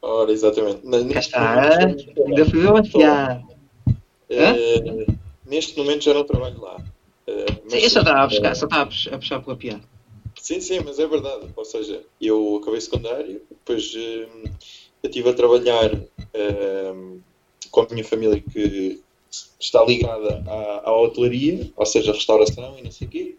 [0.00, 0.80] Ora, exatamente.
[1.12, 3.42] Cá está, momento, ainda fui eu a
[4.30, 5.06] eh,
[5.44, 6.82] neste momento já não trabalho lá.
[7.64, 9.82] Mas Sim, eu só estava a buscar, só estava a puxar pela piada.
[10.40, 11.46] Sim, sim, mas é verdade.
[11.54, 14.44] Ou seja, eu acabei secundário, depois hum,
[15.02, 17.20] eu estive a trabalhar hum,
[17.70, 19.02] com a minha família que
[19.60, 23.36] está ligada à, à hotelaria, ou seja, restauração e não sei o quê.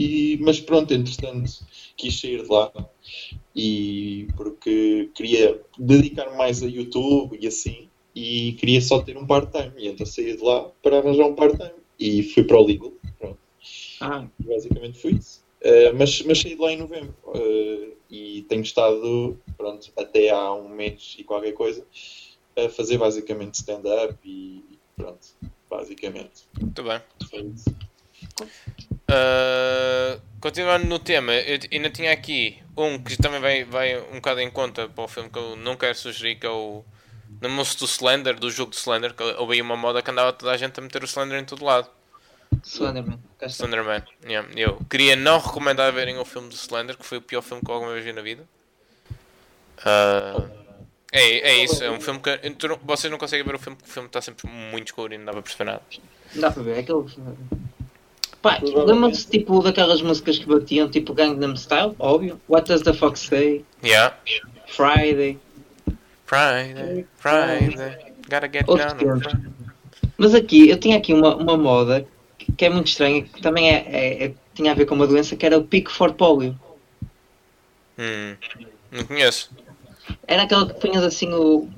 [0.00, 1.52] E, mas pronto, entretanto,
[1.94, 2.72] quis sair de lá
[3.54, 9.72] e porque queria dedicar mais a YouTube e assim, e queria só ter um part-time.
[9.76, 12.94] E então saí de lá para arranjar um part-time e fui para o Legal.
[13.18, 13.38] Pronto.
[14.00, 15.44] Ah, E basicamente foi isso.
[15.60, 20.54] Uh, mas, mas saí de lá em novembro uh, e tenho estado, pronto, até há
[20.54, 21.86] um mês e qualquer coisa,
[22.56, 24.64] a fazer basicamente stand-up e
[24.96, 25.28] pronto,
[25.68, 26.44] basicamente.
[26.58, 27.02] Muito bem.
[27.28, 27.89] Foi isso.
[28.44, 34.40] Uh, continuando no tema, eu ainda tinha aqui um que também vai, vai um bocado
[34.40, 36.84] em conta para o filme que eu não quero sugerir, que é o
[37.40, 40.52] Namou-se do Slender, do jogo de Slender, que houve aí uma moda que andava toda
[40.52, 41.88] a gente a meter o Slender em todo lado.
[42.62, 43.18] Slenderman.
[43.48, 44.02] Slenderman.
[44.24, 44.48] Yeah.
[44.56, 47.70] Eu queria não recomendar verem o filme do Slender, que foi o pior filme que
[47.70, 48.46] eu alguma vez vi na vida.
[49.84, 50.44] Ah,
[51.12, 52.38] é, é isso, é um filme que
[52.84, 55.24] vocês não conseguem ver o filme porque o filme está sempre muito escuro e não
[55.24, 55.82] dá para perceber nada.
[56.34, 57.04] Não dá para ver, é aquele.
[58.42, 58.92] Pá, Provavelmente.
[58.92, 61.94] lembram-se tipo daquelas músicas que batiam, tipo Gangnam Style?
[61.98, 62.40] Óbvio.
[62.48, 63.64] What Does the Fox Say?
[63.84, 64.16] Yeah.
[64.66, 65.38] Friday.
[66.26, 69.30] Friday, Friday, gotta get Outro down on tempo.
[69.30, 69.50] Friday.
[70.16, 72.06] Mas aqui, eu tinha aqui uma, uma moda
[72.38, 75.06] que, que é muito estranha, que também é, é- é- tinha a ver com uma
[75.06, 76.58] doença que era o Pico for Polio.
[77.98, 78.36] Hum,
[78.92, 79.50] não conheço.
[80.26, 81.68] Era aquela que punhas assim o.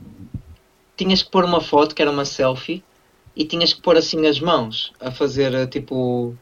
[0.96, 2.82] Tinhas que pôr uma foto, que era uma selfie,
[3.34, 6.36] e tinhas que pôr assim as mãos a fazer tipo.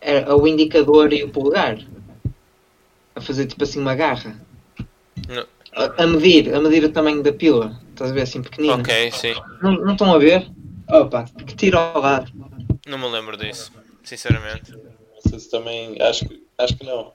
[0.00, 1.78] Era o indicador e o polegar.
[3.14, 4.40] A fazer tipo assim uma garra.
[5.72, 7.78] A, a medir, a medir o tamanho da pila.
[7.90, 8.74] Estás a ver assim pequenina.
[8.74, 9.34] Ok, sim.
[9.62, 10.48] Não, não estão a ver?
[10.88, 12.32] Opa, que tiro ao lado.
[12.86, 13.72] Não me lembro disso,
[14.04, 14.72] sinceramente.
[14.72, 17.12] Não sei se também, acho que, acho que não.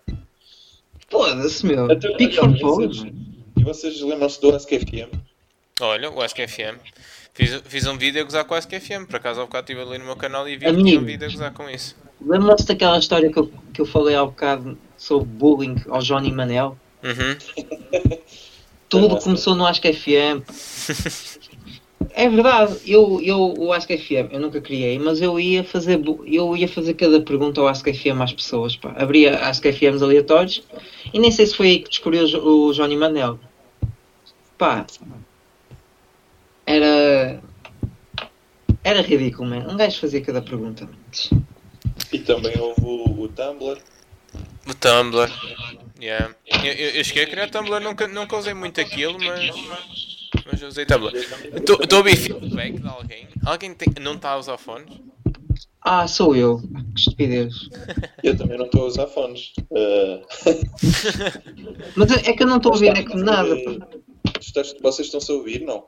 [1.10, 1.88] Foda-se, meu.
[2.17, 3.13] Pico então, for e vocês-
[3.58, 5.10] E vocês lembram-se do AskFM?
[5.82, 6.78] Olha, o Ask FM.
[7.34, 9.06] Fiz, fiz um vídeo a gozar com o Ask FM.
[9.08, 11.54] Por acaso, há bocado estive ali no meu canal e vi um vídeo a gozar
[11.54, 11.96] com isso.
[12.25, 16.77] Lembram-se daquela história que eu, que eu falei há bocado sobre bullying ao Johnny Manel?
[17.03, 17.38] Uhum.
[18.88, 20.43] Tudo começou no Ask FM.
[22.15, 26.55] É verdade, eu, eu o Ask FM eu nunca criei, mas eu ia fazer eu
[26.55, 28.93] ia fazer cada pergunta ao Ask FM às pessoas, pá.
[28.97, 30.63] Abria Ask FMs aleatórios
[31.12, 33.39] e nem sei se foi aí que descobri o, o Johnny Manel.
[34.57, 34.86] Pá.
[36.65, 37.41] Era
[38.83, 39.65] era ridículo, man.
[39.67, 40.88] Um gajo fazia cada pergunta.
[42.12, 43.77] E também houve o, o Tumblr.
[44.67, 45.29] O Tumblr.
[46.01, 46.36] Yeah.
[46.45, 49.51] Eu, eu, eu cheguei a criar Tumblr, nunca, nunca usei muito aquilo, mas.
[50.51, 51.12] Mas eu usei Tumblr.
[51.15, 53.27] Estou a ouvir feedback de alguém.
[53.45, 54.89] Alguém tem, não está a usar fones?
[55.86, 56.62] Ah, sou eu.
[56.93, 57.53] Que estupidez.
[58.23, 59.51] Eu também não estou a usar fones.
[59.69, 60.25] Uh,
[61.95, 63.53] Mas é que eu não estou a ouvir é que nada.
[64.39, 65.60] Estás- vocês estão-se a ouvir?
[65.62, 65.88] Não.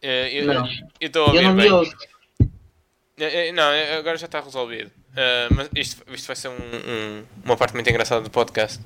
[0.00, 0.66] Eh, eu Não.
[1.00, 1.72] eu estou a Eu ouvir não me bem.
[1.72, 1.96] ouço.
[3.18, 4.90] Eh, eh, Não, eh, agora já está resolvido.
[5.14, 8.80] Eh, mas isto, isto vai ser um- um- uma parte muito engraçada do podcast.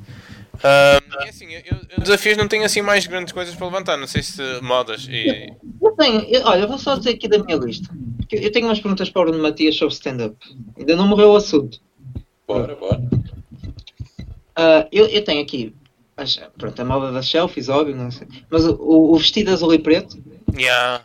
[0.62, 3.96] É assim, eu, eu- desafios não tenho assim mais grandes coisas para levantar.
[3.96, 5.52] Não sei se modas e.
[5.82, 7.88] Eu tenho, eu- olha, eu vou só dizer aqui da minha lista.
[8.32, 10.36] Eu tenho umas perguntas para o Bruno Matias sobre stand-up.
[10.78, 11.78] Ainda não morreu o assunto.
[12.48, 13.00] Bora, bora.
[14.56, 15.74] Ah, eu, eu tenho aqui
[16.16, 18.26] as- pronto, a moda das selfies, óbvio, não sei.
[18.50, 20.16] Mas o, o vestido azul e preto
[20.56, 21.04] Yeah.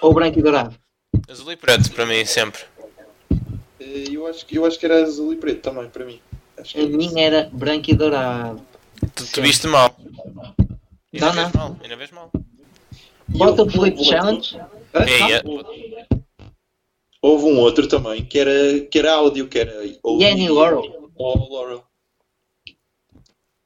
[0.00, 0.76] ou branco e dourado?
[1.28, 2.60] Azul e preto para mim, sempre.
[3.82, 6.20] Eh, Eu acho, que- eu acho que era azul e preto também, para mim.
[6.56, 8.62] Acho que A minha era branco e dourado.
[9.14, 9.96] Tu, tu viste mal.
[11.12, 11.50] Ainda Não, não.
[11.54, 12.30] mal, ainda vês mal.
[13.28, 14.56] Bota o houve Challenge.
[14.94, 15.42] É, é.
[17.20, 19.72] Houve um outro também, que era, que era áudio, que era...
[20.04, 21.10] Yanny Laurel.
[21.14, 21.84] Oh, Laurel.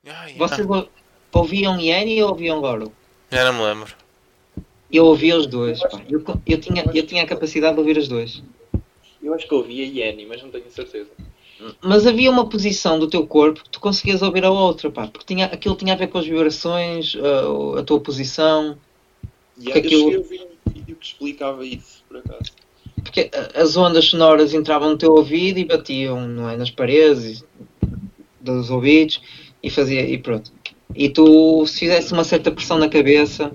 [0.06, 0.38] Ah, yeah.
[0.38, 0.88] Vocês ou-
[1.32, 2.92] ouviam Yanny ou ouviam Laurel?
[3.30, 3.94] Já não me lembro.
[4.92, 5.80] Eu ouvia os dois.
[5.80, 6.00] pá.
[6.08, 8.42] Eu, eu, tinha, eu tinha a capacidade de ouvir os dois.
[9.26, 11.10] Eu acho que ouvia Yanny, mas não tenho certeza.
[11.82, 15.26] Mas havia uma posição do teu corpo que tu conseguias ouvir a outra, pá, porque
[15.34, 18.76] tinha, aquilo tinha a ver com as vibrações, a, a tua posição,
[19.58, 22.52] E Que eu aquilo- a ouvir um vídeo que explicava isso, por acaso.
[23.02, 27.42] porque a- as ondas sonoras entravam no teu ouvido e batiam não é, nas paredes
[28.40, 29.20] dos ouvidos
[29.62, 30.52] e fazia e pronto.
[30.94, 33.50] E tu, se fizesse uma certa pressão na cabeça,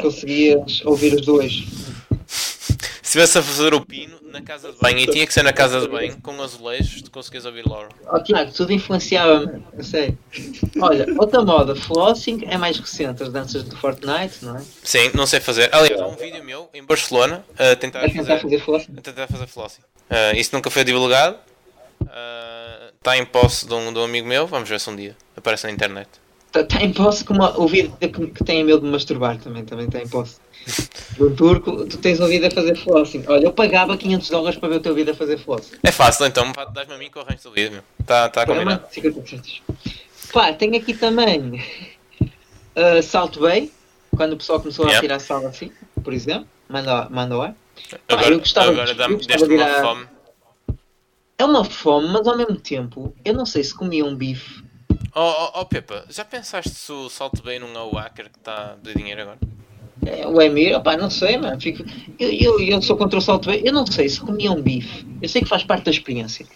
[0.00, 1.64] conseguias ouvir os dois.
[2.26, 5.52] Se estivesse a fazer o pino na casa de banho, e tinha que ser na
[5.52, 7.88] casa de banho, com azulejos, tu conseguias ouvir Laura.
[8.06, 10.16] Ó, Tiago, tudo influenciava-me, eu sei.
[10.80, 14.62] Olha, outra moda, flossing é mais recente, as danças de Fortnite, não é?
[14.82, 15.68] Sim, não sei fazer.
[15.74, 18.94] Aliás, há um vídeo meu em Barcelona a tentar A tentar fazer, fazer flossing.
[18.96, 19.82] a tentar fazer flossing.
[20.10, 21.36] Ah, isso nunca foi divulgado.
[22.96, 24.46] Está em posse de um, de um amigo meu.
[24.46, 26.08] Vamos ver se um dia aparece na internet.
[26.60, 30.00] Está tá em posse como o vídeo que, tem medo de masturbar também, também está
[30.00, 30.38] em posse.
[31.16, 33.24] Do turco, tu tens ouvido a fazer flossing.
[33.26, 35.76] Olha, eu pagava 500 dólares para ver o teu vídeo a fazer flossing.
[35.82, 37.72] É fácil, então dás-me a mim que eu arranjo o vídeo.
[37.72, 37.82] meu.
[38.00, 38.82] Está tá Pá, combinado.
[38.82, 38.92] mano,
[39.22, 39.62] 50%.
[40.32, 41.62] Pá, tenho aqui também
[42.76, 43.70] uh, Salto Bay,
[44.16, 44.98] quando o pessoal começou Yeah.
[44.98, 45.70] a tirar sal assim,
[46.04, 46.46] por exemplo.
[46.68, 47.54] Manda, manda lá.
[47.90, 50.06] Pá, Agora, eu gostava agora dá-me- uma à- fome.
[51.38, 54.62] É uma fome, mas ao mesmo tempo, eu não sei se comia um bife.
[55.14, 55.20] Oh,
[55.54, 58.76] oh, oh Pepa, já pensaste se o Salto Bem não é o hacker que está
[58.82, 59.38] de dinheiro agora?
[60.06, 61.60] É, o Emir, opá, não sei, mano.
[61.60, 61.82] Fico...
[62.18, 63.62] Eu, eu, eu sou contra o Salto Bay.
[63.64, 65.04] Eu não sei se comia um bife.
[65.20, 66.46] Eu sei que faz parte da experiência.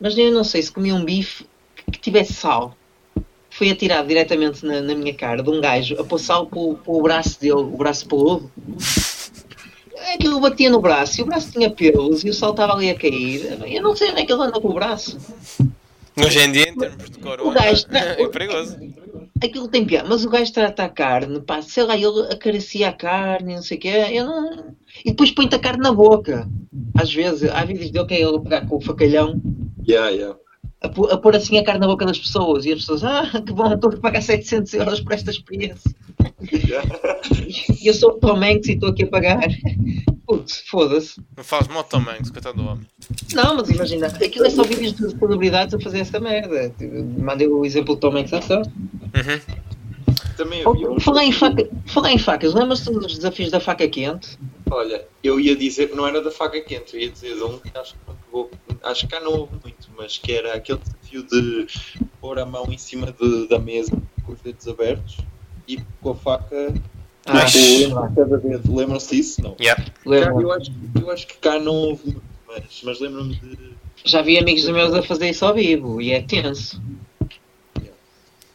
[0.00, 2.76] Mas eu não sei se comia um bife que, que tivesse sal.
[3.50, 7.02] Foi atirado diretamente na, na minha cara de um gajo a pôr sal para o-
[7.02, 8.50] braço dele, o braço peludo.
[10.14, 12.94] Aquilo batia no braço e o braço tinha pelos e o sal estava ali a
[12.98, 13.58] cair.
[13.72, 15.18] Eu não sei onde é que ele anda com o braço.
[16.16, 18.76] Hoje em dia, em termos de corona, O gajo- é perigoso.
[19.42, 22.92] Aquilo tem piada, mas o gajo trata a carne, pá, sei lá, ele acaricia a
[22.92, 24.74] carne, não sei o quê, eu não...
[25.04, 26.48] E depois põe-te a carne na boca.
[26.94, 29.40] Às vezes, há vídeos dele que é ele pegar com o facalhão,
[29.88, 30.38] Yeah, yeah.
[30.80, 33.28] a, pô- a pôr assim a carne na boca das pessoas, e as pessoas, ah,
[33.44, 35.90] que bom, estou a pagar 700 euros por esta experiência.
[37.80, 39.40] E eu sou o Tom Hanks e estou aqui a pagar.
[40.38, 41.20] Putz, foda-se.
[41.36, 42.86] Não faz mal também, coitado do homem.
[43.34, 46.70] Não, mas imagina, aquilo é só vídeos de celebridades a fazer essa merda.
[46.78, 48.70] Tipo, Mandei o exemplo do Tom Hanks à sorte.
[48.70, 49.40] Uhum.
[50.36, 54.38] Também havia Oh, Falar em, faca, falar em facas, lembras-te dos desafios da faca quente?
[54.70, 57.76] Olha, eu ia dizer, não era da faca quente, eu ia dizer de um que
[57.76, 58.50] acho que, não pegou-
[58.82, 61.66] acho que cá não houve muito, mas que era aquele desafio de
[62.22, 63.92] pôr a mão em cima de- da mesa
[64.24, 65.18] com os dedos abertos
[65.68, 66.72] e com a faca
[67.26, 67.54] Mas-
[68.16, 68.74] cada dedo.
[68.74, 69.42] Lembram-se disso?
[69.42, 69.56] Não.
[69.60, 69.82] Yeah.
[69.84, 70.40] Cá, lembro.
[70.42, 73.72] eu, acho, eu acho que cá não houve muito, mas, mas lembro-me de.
[74.04, 76.80] Já vi amigos meus a fazer isso ao vivo e é tenso.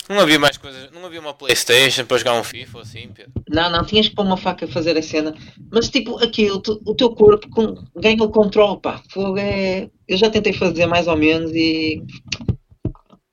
[0.10, 3.32] Não havia mais coisas, não havia uma Playstation para jogar um FIFA ou assim, Pedro.
[3.49, 5.36] Não, não, tinhas que pôr uma faca a fazer a cena.
[5.69, 9.01] Mas tipo, aquilo, tu- o teu corpo com- ganha o controle, pá.
[9.10, 9.89] Fogo é...
[10.08, 12.01] Eu já tentei fazer mais ou menos e.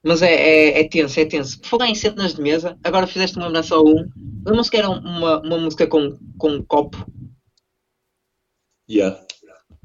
[0.04, 1.58] Mas é, é, é tenso, é tenso.
[1.62, 4.06] Falar em cenas de mesa, agora fizeste-me lembrar só um.
[4.46, 7.06] Lembram-se que era uma, uma música com, com um copo?
[8.88, 9.18] Yeah.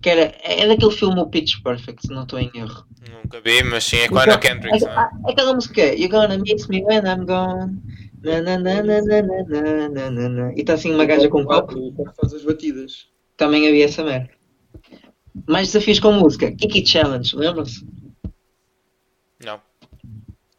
[0.01, 2.85] Que era, é daquele filme o Pitch Perfect, se não estou em erro.
[3.23, 4.95] Nunca vi, mas sim, é com a Anna Kendrick, não é?
[4.95, 7.81] Ah, Aquela música é You're gonna miss me when I'm gone.
[8.21, 10.53] Na, na, na, na, na, na, na, na, na.
[10.53, 11.77] E está assim uma gaja com um copo.
[11.77, 13.07] O copo faz as batidas.
[13.37, 14.29] Também havia essa merda.
[15.47, 16.51] Mais desafios com música.
[16.51, 17.85] Kiki Challenge, lembram-se?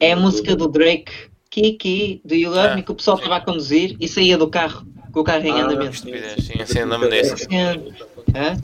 [0.00, 1.12] É a música do Drake.
[1.50, 4.48] Kiki, do You Love Ah, Me, que o pessoal estava a conduzir e saía do
[4.48, 5.96] carro com o carro em Ah, andamento.
[5.96, 7.36] Sim, sim, lembro desse.
[7.38, 7.92] Sim.
[8.34, 8.56] Hã?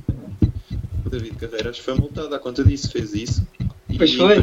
[1.05, 3.47] O David Carreiras foi multado à conta disso, fez isso.
[3.89, 4.37] E Pois foi.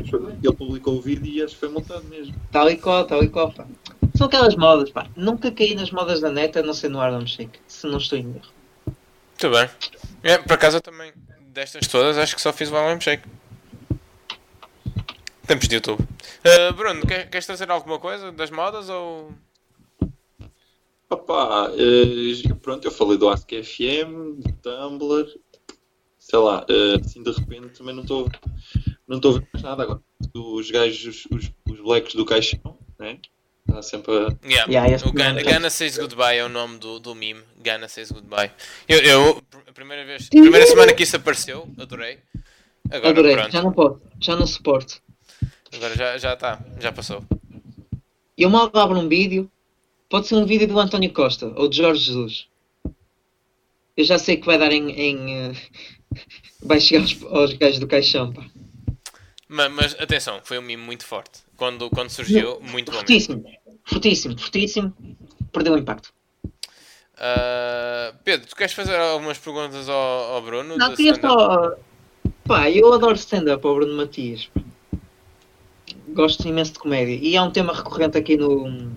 [0.43, 2.33] Ele publicou o vídeo e acho que foi multado mesmo.
[2.51, 3.65] Tal e qual, tal e qual, pá.
[4.15, 5.07] São aquelas modas, pá.
[5.15, 8.17] Nunca caí nas modas da neta, a não ser no Harlem Shake, se não estou
[8.19, 8.41] em erro.
[8.85, 9.69] Muito bem.
[10.21, 11.11] É, por acaso eu também,
[11.53, 13.23] destas todas, acho que só fiz o Harlem Shake.
[15.47, 15.99] Tempos de YouTube.
[16.43, 19.31] Ah, Bruno, quer- queres trazer alguma coisa das modas ou.
[21.09, 25.27] Opa, eh, pronto, eu falei do Ask FM, do Tumblr,
[26.17, 28.27] sei lá, eh, assim de repente também não estou
[29.07, 30.01] não estou a ver mais nada agora.
[30.33, 33.19] Os gajos, os, os blacks do caixão, né?
[33.67, 34.47] Está sempre a.
[34.47, 34.71] Yeah.
[34.71, 37.43] Yeah, o Gana, Gana Says Goodbye é o nome do, do meme.
[37.59, 38.51] Gana Says Goodbye.
[38.87, 42.19] Eu, eu, a primeira vez, a primeira semana que isso apareceu, adorei.
[42.89, 43.51] Agora Adorei, pronto.
[43.51, 45.01] já não posso, já não suporto.
[45.73, 47.23] Agora já já está, já passou.
[48.37, 49.49] Eu mal abro um vídeo,
[50.09, 52.47] pode ser um vídeo do António Costa ou de Jorge Jesus.
[53.95, 54.91] Eu já sei que vai dar em.
[54.91, 55.53] em, eh,
[56.61, 58.43] vai chegar aos, aos gajos do caixão, pá.
[59.47, 61.41] Mas, mas atenção, foi um meme muito forte.
[61.55, 62.97] Quando, quando surgiu, muito bom.
[62.97, 63.43] Fortíssimo,
[63.85, 64.93] fortíssimo, fortíssimo.
[65.51, 66.11] Perdeu o impacto.
[67.17, 70.75] Ah, Pedro, tu queres fazer algumas perguntas ao, ao Bruno?
[70.75, 71.75] Não, queria só.
[72.45, 74.47] Pá, eu adoro stand-up ao Bruno Matias.
[74.47, 74.61] pá.
[76.09, 77.17] Gosto imenso de comédia.
[77.21, 78.91] E é um tema recorrente aqui no, no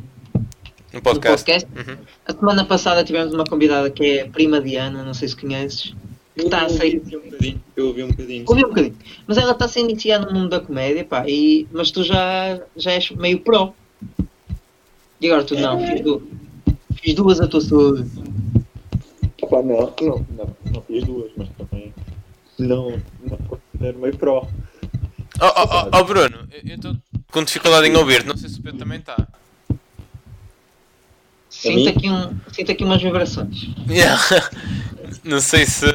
[0.93, 1.45] No podcast.
[1.45, 1.69] podcast.
[1.91, 1.97] Uhum.
[2.27, 5.95] A semana passada tivemos uma convidada que é a prima Diana, não sei se conheces.
[6.35, 6.99] Que está a eu, sair.
[6.99, 8.45] ouvi um bocadinho, eu ouvi um bocadinho.
[8.47, 8.97] Ouvi um bocadinho.
[9.27, 11.25] Mas ela está a se iniciar no mundo da comédia, pá.
[11.27, 13.73] E, mas tu já, já és meio pro.
[15.21, 15.81] E agora tu não.
[15.87, 16.23] Fiz, du-
[17.03, 18.07] fiz duas atuações.
[19.41, 20.57] Opa, não, não, não.
[20.75, 21.95] não fiz duas, mas também
[22.59, 24.47] não, não considero meio pró.
[25.41, 26.97] Oh, oh, oh, oh, Bruno, eu estou
[27.31, 29.17] com dificuldade em ouvir, não sei se o Pedro também está.
[31.51, 33.57] Sinto aqui, um, sinto aqui umas vibrações.
[33.89, 34.21] Yeah.
[35.25, 35.87] Não sei se.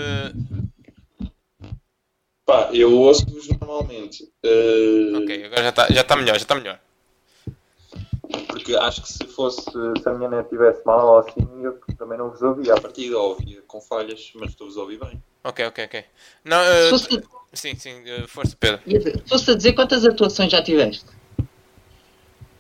[2.46, 4.24] Pá, eu ouço-vos normalmente.
[4.44, 6.80] eh, Ok, agora já está já tá melhor, já está melhor.
[8.48, 12.18] Porque acho que se fosse, se a minha net estivesse mal ou assim, eu também
[12.18, 12.74] não vos ouvia.
[12.74, 15.22] A partida ouvia com falhas, mas estou-vos a ouvir bem.
[15.44, 16.06] Ok, ok, ok.
[16.44, 18.80] Não, Se fosse, sim, sim, eh, força, Pedro.
[19.28, 21.06] fosse a dizer quantas atuações já tiveste?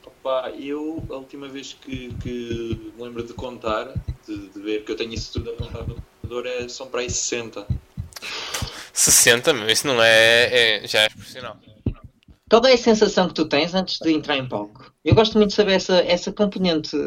[0.06, 3.94] Opa, eu, a última vez que, que me lembro de contar,
[4.28, 7.10] de, de ver que eu tenho isso tudo apontado no computador, é, são para aí
[7.10, 7.66] 60.
[8.94, 10.88] 60, meu, isso não é, é.
[10.88, 11.58] Já é profissional.
[12.50, 14.94] Qual é a sensação que tu tens antes de entrar em palco?
[15.06, 16.98] Eu gosto muito de saber essa, essa componente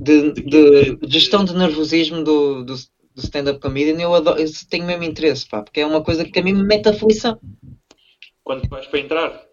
[0.00, 2.74] de, de gestão de nervosismo do, do,
[3.20, 4.00] do stand-up comedian.
[4.00, 6.62] Eu, adoro, eu tenho mesmo interesse, pá, porque é uma coisa que a mim me
[6.62, 7.38] mete aflição.
[8.44, 9.44] Quando vais para entrar?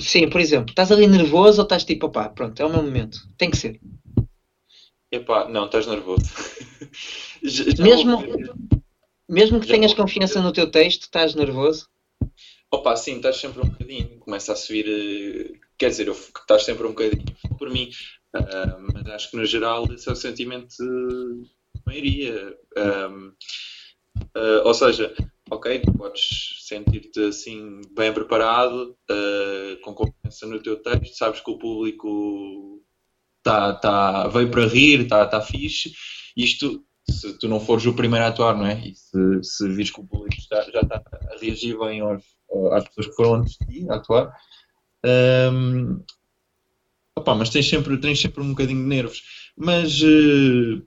[0.00, 3.18] Sim, por exemplo, estás ali nervoso ou estás tipo, opá, pronto, é o meu momento.
[3.36, 3.78] Tem que ser.
[5.10, 6.24] Epá, não, estás nervoso.
[7.42, 8.22] Já- já Mesmo-
[9.28, 11.88] Mesmo que Já tenhas confiança no teu texto, estás nervoso.
[12.70, 16.84] Opa, sim, estás sempre um bocadinho, começa a subir, eh, quer dizer, eu, estás sempre
[16.86, 17.24] um bocadinho,
[17.58, 17.90] por mim,
[18.34, 21.42] ah, mas acho que no geral esse é o sentimento de
[21.86, 22.56] maioria.
[22.76, 23.32] Ahm,
[24.34, 25.14] ah, ou seja,
[25.50, 31.58] ok, podes sentir-te assim bem preparado, ah, com confiança no teu texto, sabes que o
[31.58, 32.82] público
[33.42, 35.92] tá, tá, veio para rir, está tá fixe,
[36.36, 38.80] isto se tu não fores o primeiro a atuar, não é?
[38.88, 42.22] E se, se vires que o público está- já está a reagir bem aos,
[42.72, 44.34] às pessoas que foram antes de ti a atuar,
[45.52, 46.02] hum,
[47.16, 49.22] opá, mas tens sempre, tens sempre um bocadinho de nervos.
[49.56, 50.82] Mas eh,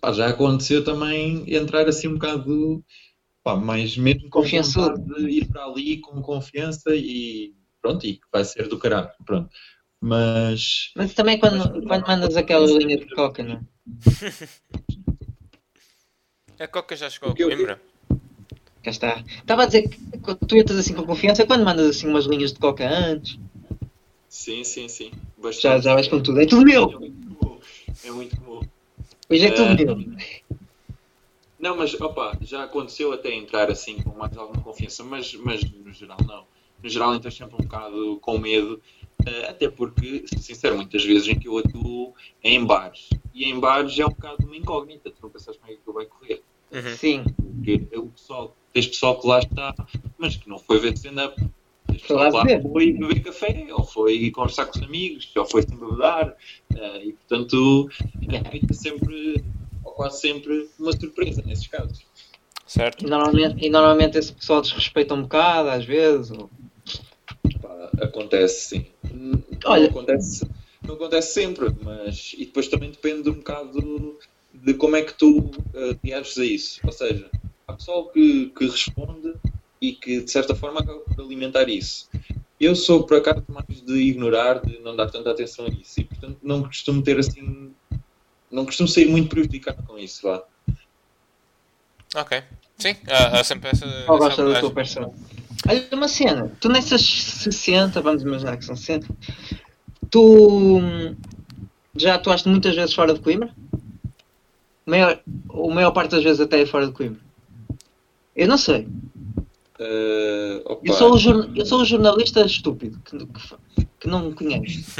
[0.00, 2.84] pá, já aconteceu também entrar assim um bocado
[3.42, 8.44] pá, mais mesmo com vontade de ir para ali com confiança e pronto, e vai
[8.44, 9.48] ser do caralho, pronto.
[10.00, 13.60] Mas Mas também quando, quando mandas aquela linha de coca, não é?
[16.58, 17.54] A Coca já chegou a O quê, o quê?
[17.54, 17.80] Coimbra?
[18.82, 19.24] Cá está.
[19.40, 22.58] Estava a dizer que tu entras assim com confiança, quando mandas assim umas linhas de
[22.58, 23.38] coca antes,
[24.28, 25.10] sim, sim, sim.
[25.60, 26.40] já, já vais com tudo.
[26.40, 26.90] É tudo meu!
[26.90, 27.60] É muito bom.
[28.04, 28.47] É muito bom.
[29.30, 29.84] Hoje é tudo É.
[29.84, 30.16] meu.
[31.58, 35.92] Não, mas opa, já aconteceu até entrar assim com mais alguma confiança, mas, mas no
[35.92, 36.46] geral não.
[36.82, 38.80] No geral entras sempre um bocado com medo,
[39.26, 43.08] eh, até porque, sou sincero, muitas vezes em que eu atuo é em bares.
[43.34, 45.94] E em bares é um bocado uma incógnita, tu não pensas como é que aquilo
[45.94, 46.42] vai correr.
[46.70, 46.96] Uhum.
[46.96, 47.24] Sim.
[47.24, 49.74] Porque o pessoal, tens pessoal que lá está,
[50.16, 51.34] mas que não foi ver stand-up.
[52.06, 52.62] Foi lá que lá beber.
[52.72, 56.36] foi beber café, ou foi conversar com os amigos, ou foi se embebedar.
[56.76, 57.88] eh, e portanto,
[58.50, 59.44] fica sempre,
[59.84, 62.06] ou quase sempre, uma surpresa nesses casos.
[62.66, 63.04] Certo?
[63.04, 66.30] E normalmente, e normalmente esse pessoal desrespeita um bocado, às vezes.
[66.30, 66.50] ou-
[67.62, 68.86] Pá, acontece sim.
[69.12, 70.46] Não Olha- acontece,
[70.86, 74.18] não acontece sempre, mas e depois também depende um bocado
[74.54, 76.80] de como é que tu uh, reages a isso.
[76.84, 77.30] Ou seja,
[77.66, 79.34] há pessoal que, que responde
[79.80, 82.08] e que de certa forma acaba por alimentar isso.
[82.60, 86.04] Eu sou por acaso mais de ignorar, de não dar tanta atenção a isso e
[86.04, 87.72] portanto não costumo ter assim.
[88.50, 90.42] Não costumo sair muito prejudicado com isso, vá.
[92.16, 92.42] Ok.
[92.78, 93.84] Sim, há, há sempre essa.
[93.84, 95.10] Essa gosta da tua persona.
[95.68, 99.08] Olha uma cena, tu nessas 60, vamos imaginar que são 60,
[100.08, 100.80] tu
[101.96, 103.50] já atuaste muitas vezes fora de Coimbra?
[104.86, 107.20] Maior, ou a maior parte das vezes até é fora de Coimbra?
[108.34, 108.88] Eu não sei.
[109.80, 114.34] Uh, Eu sou o, jorna- eu sou o jornalista estúpido que, que que não me
[114.34, 114.84] conhece.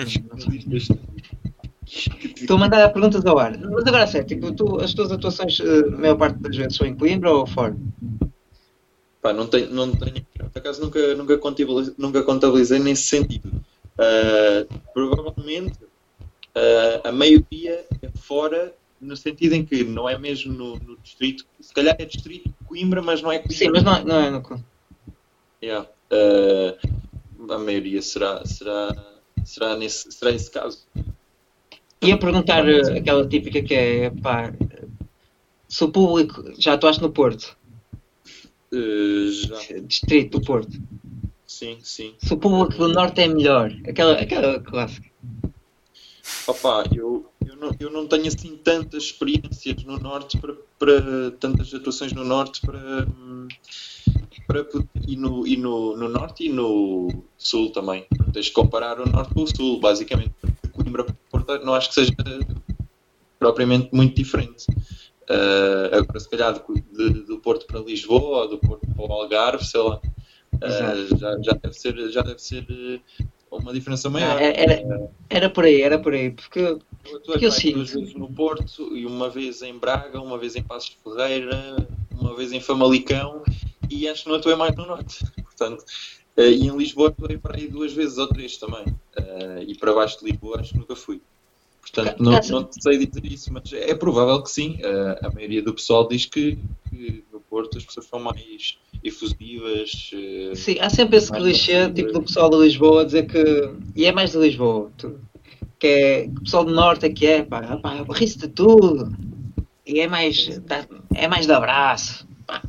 [1.87, 3.57] Estou a mandar perguntas ao ar.
[3.59, 6.77] Mas agora é sério, tipo, tu, as tuas atuações, eh, a maior parte das vezes,
[6.77, 7.77] são em Coimbra ou fora?
[9.23, 13.51] Pá, não tenho, não tenho, por acaso nunca, nunca, contabilizei, nunca contabilizei nesse sentido.
[13.99, 15.79] Ah, provavelmente
[16.55, 21.47] ah, a maioria é fora, no sentido em que não é mesmo no, no distrito,
[21.61, 23.57] se calhar é distrito Coimbra, mas não é Coimbra.
[23.57, 24.67] Sim, mas não, é- não é no Coimbra.
[25.63, 25.89] Yeah.
[26.13, 28.95] Ah, a maioria será, será,
[29.45, 30.87] será, nesse, será esse caso.
[32.03, 34.53] Ia perguntar eh, aquela típica que é, pá,
[35.69, 37.57] se o público, já atuaste no Porto,
[38.73, 38.77] Ah,
[39.31, 40.79] já, distrito do Porto,
[41.47, 42.15] sim, sim.
[42.19, 45.09] se o público do Norte é melhor, aquela, aquela clássica.
[46.47, 51.73] Opa, eu, eu, não, eu não tenho assim tantas experiências no Norte para, para tantas
[51.75, 53.07] atuações no Norte para,
[54.47, 54.65] para
[55.07, 58.07] e, no, e no, no Norte e no Sul também.
[58.33, 60.33] Tens de comparar o Norte com o Sul, basicamente.
[60.73, 62.13] Coimbra Porto não acho que seja
[63.39, 64.67] propriamente muito diferente.
[65.31, 69.13] Uh, agora, se calhar, de- de- do Porto para Lisboa ou do Porto para o
[69.13, 70.01] Algarve, sei lá,
[70.55, 73.03] uh, já, já deve ser, já deve ser
[73.51, 74.39] uma diferença maior.
[74.39, 76.31] Ah, era- Era por aí, era por aí.
[76.31, 77.75] Porque Eu mais sinto.
[77.75, 81.89] duas vezes no Porto e uma vez em Braga, uma vez em Passos de Ferreira,
[82.13, 83.43] uma vez em Famalicão
[83.91, 85.25] e acho que não atuei mais no Norte.
[85.43, 85.85] Portanto,
[86.37, 88.85] eh, e em Lisboa atuei para aí duas vezes ou três também.
[89.17, 91.21] Eh, e para baixo de Lisboa acho que nunca fui.
[91.81, 94.77] Portanto, não, não sei dizer isso, mas é provável que sim.
[94.81, 96.59] Eh, a maioria do pessoal diz que,
[96.91, 100.11] que no Porto as pessoas são mais efusivas.
[100.55, 103.71] Sim, há sempre esse clichê, tipo, do pessoal de Lisboa dizer que.
[103.97, 104.93] E é mais de Lisboa.
[104.99, 105.19] tu-
[105.79, 109.13] que é que o pessoal do Norte é que é, pá, pá ri-se de tudo.
[109.87, 110.61] E é mais.
[111.15, 112.29] é mais de abraço.
[112.47, 112.63] Pá,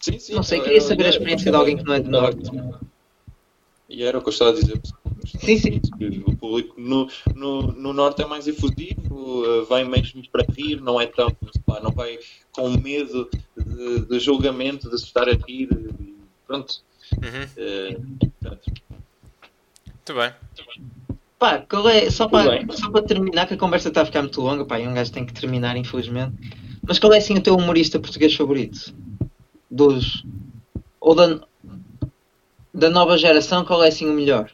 [0.00, 0.34] Sim, sim.
[0.34, 2.50] Não sei, queria saber a experiência de alguém que não é do Norte.
[3.88, 4.80] E era o que eu estava a dizer.
[5.40, 5.80] Sim, sim.
[5.98, 10.80] Que O público no, no, no Norte é mais efusivo, eh, vai mesmo para rir,
[10.80, 11.34] não é tão,
[11.66, 12.18] lá, não vai
[12.52, 15.68] com medo de, de julgamento, de se estar a rir.
[16.46, 16.82] Pronto.
[17.12, 17.48] Uhum.
[17.56, 17.98] eh,
[18.40, 18.72] pronto.
[19.86, 20.32] Muito bem.
[21.38, 24.40] Pá, qual é, só, para, sá para terminar, que a conversa está a ficar muito
[24.40, 26.34] longa, pá, e um gajo tem que terminar, infelizmente.
[26.82, 28.92] Mas qual é assim o teu humorista português favorito?
[29.70, 30.24] Dos.
[31.00, 31.40] Ou da.
[32.74, 34.50] Da nova geração, qual é assim o melhor?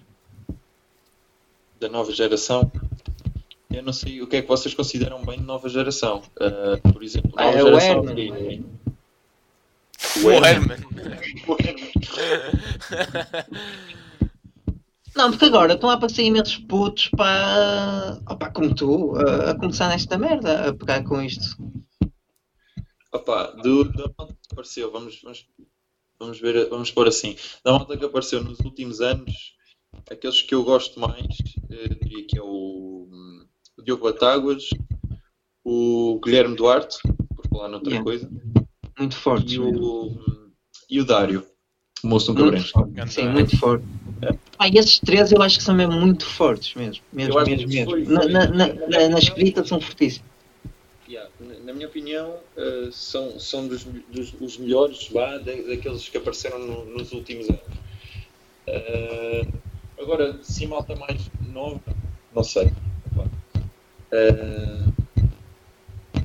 [1.80, 2.70] Da nova geração.
[3.70, 6.22] Eu não sei o que é que vocês consideram bem nova geração.
[6.39, 8.09] Eh, por exemplo, Ah, nova é o geração.
[8.09, 8.64] Herman.
[10.22, 10.78] O Herman.
[15.16, 18.20] Não, porque agora estão a aparecer imensos putos para.
[18.28, 21.56] Opa, como tu, a, a começar nesta merda, a pegar com isto.
[23.12, 25.46] Opa, do, da malta que apareceu, vamos, vamos,
[26.18, 29.54] vamos ver, vamos pôr assim, da malta que apareceu nos últimos anos,
[30.10, 31.24] aqueles que eu gosto mais,
[31.70, 33.08] eh, diria que é o,
[33.78, 34.68] o Diogo Batáguas,
[35.62, 36.98] o Guilherme Duarte,
[37.36, 38.04] por falar noutra Yeah.
[38.04, 38.28] coisa,
[38.98, 39.54] Muito forte.
[39.54, 40.10] e o,
[40.90, 41.46] e o Dário,
[42.02, 43.12] o moço do forte.
[43.12, 43.84] Sim, muito forte.
[44.58, 47.02] Ah, e esses três eu acho que são mesmo muito fortes mesmo.
[47.12, 47.90] Mesmo, Eu mesmo, mesmo.
[47.90, 50.28] foi- Na, na, na, na, escrita são fortíssimos.
[51.08, 51.28] Yeah,
[51.64, 56.58] na- minha opinião, eh, são, são dos, dos os melhores vá, da- daqueles que apareceram
[56.58, 57.60] no- nos últimos anos.
[58.66, 59.46] Eh,
[60.00, 61.80] agora, se malta mais nova,
[62.34, 62.70] não sei.
[64.12, 64.84] Eh,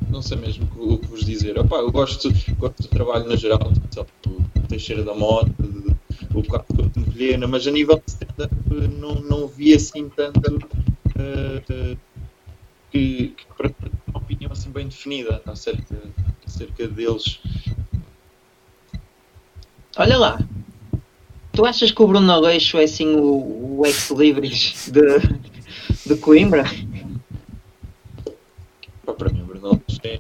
[0.10, 1.60] não sei mesmo o que- vos dizer.
[1.60, 3.60] Opa, eu gosto, gosto do trabalho no geral,
[3.92, 5.52] só o Teixeira da Mota,
[6.34, 8.54] o Carlos de Vilhena, mas a nível de stand-up
[9.00, 10.60] não, não vi assim tanto.
[11.18, 11.98] eh, eh,
[12.92, 15.96] que, que para ter uma opinião assim bem definida acerca,
[16.46, 17.40] acerca deles.
[19.98, 20.40] Olha lá.
[21.54, 25.20] Tu achas que o Bruno Aleixo é assim o, o ex-libris de,
[26.06, 26.64] de Coimbra?
[29.18, 30.20] Para mim, o Bruno é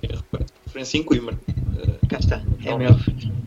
[0.70, 1.38] referência em Coimbra.
[2.08, 2.42] Cá está.
[2.64, 2.92] É meu.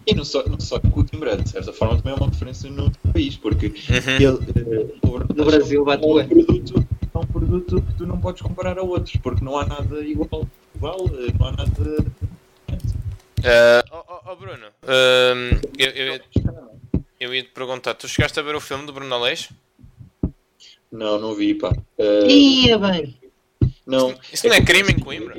[0.06, 2.90] E não só, não só em Coimbra, de certa forma também é uma referência no
[3.12, 4.16] país, porque Uhum.
[4.16, 8.20] ele, o Bruno No Brasil bate é um produto, é um produto que tu não
[8.20, 12.04] podes comparar a outros, porque não há nada igual, igual eh, não há nada.
[13.44, 16.20] Eh, oh, oh, Bruno, ehm, eu, eu,
[17.20, 19.54] eu ia te perguntar, tu chegaste a ver o filme do Bruno Aleixo?
[20.90, 21.74] Não, não vi, pá.
[21.98, 23.16] Eh, Ia bem.
[23.86, 25.36] não, Isso não é crime em Coimbra?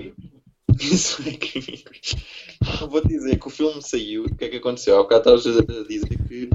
[2.82, 4.26] Eu vou dizer que o filme saiu.
[4.26, 4.98] O que é que aconteceu?
[4.98, 6.50] Há bocado estavas a dizer que,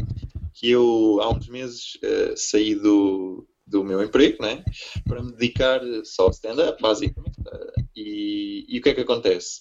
[0.54, 4.64] que eu, há uns meses, eh, saí do, do meu emprego, né?
[5.06, 7.38] Para me dedicar só ao stand-up, basicamente.
[7.46, 9.60] Eh, e, e o que é que acontece?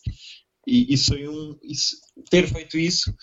[0.68, 1.58] E isso um.
[1.64, 1.96] Isso,
[2.30, 3.14] ter feito isso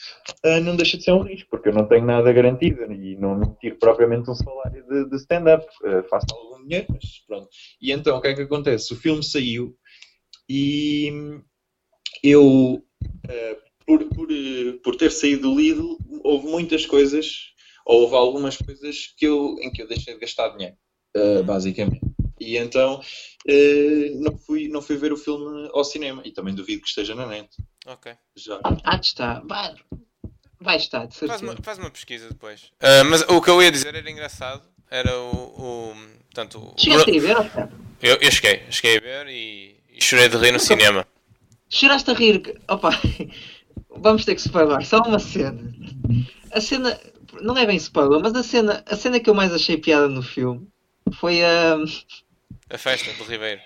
[0.44, 3.38] eh, não deixa de ser um risco, porque eu não tenho nada garantido e não,
[3.38, 5.66] não tiro propriamente um salário de, de stand-up.
[5.84, 7.48] Eh, faço algum dinheiro, mas pronto.
[7.82, 8.94] E então o que é que acontece?
[8.94, 9.76] O filme saiu
[10.48, 11.10] e
[12.22, 12.82] eu,
[13.28, 14.28] eh, por, por,
[14.82, 17.52] por ter saído do Lidl, houve muitas coisas,
[17.84, 20.76] ou houve algumas coisas que eu, em que eu deixei de gastar dinheiro,
[21.14, 22.00] eh, basicamente.
[22.40, 23.00] E então
[23.46, 27.14] eh, não, fui, não fui ver o filme ao cinema e também duvido que esteja
[27.14, 27.48] na net.
[27.86, 28.12] Ok.
[28.36, 28.60] Já.
[28.64, 29.42] Há de estar.
[29.46, 29.74] Vai,
[30.60, 31.52] vai estar, de Faz certeza.
[31.52, 32.72] uma, faz uma pesquisa depois.
[32.80, 34.62] Ah, mas o que eu ia dizer era engraçado.
[34.90, 35.92] Era o.
[35.92, 37.36] o portanto, o Chegaste a ver,
[38.02, 39.73] eu, eu cheguei, cheguei a ver e
[40.04, 41.06] chorei de rir no cinema.
[41.70, 42.60] Choraste a rir.
[42.68, 42.90] Opa,
[43.90, 44.84] vamos ter que spoiler.
[44.86, 45.60] Só uma cena.
[46.52, 46.98] A cena.
[47.40, 50.22] Não é bem spoiler, mas a cena, a cena que eu mais achei piada no
[50.22, 50.68] filme
[51.18, 51.76] foi a.
[52.70, 53.60] A festa do Ribeiro.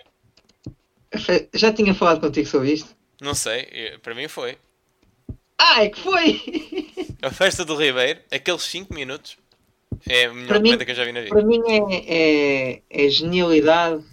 [1.19, 2.97] fe- Já tinha falado contigo sobre isto?
[3.21, 4.57] Não sei, para mim foi.
[5.59, 6.41] Ah, é que foi!
[7.21, 9.37] A festa do Ribeiro, aqueles 5 minutos,
[10.09, 11.35] é a melhor Para mim- que eu já vi na vida.
[11.35, 14.05] Para mim é, é, é genialidade.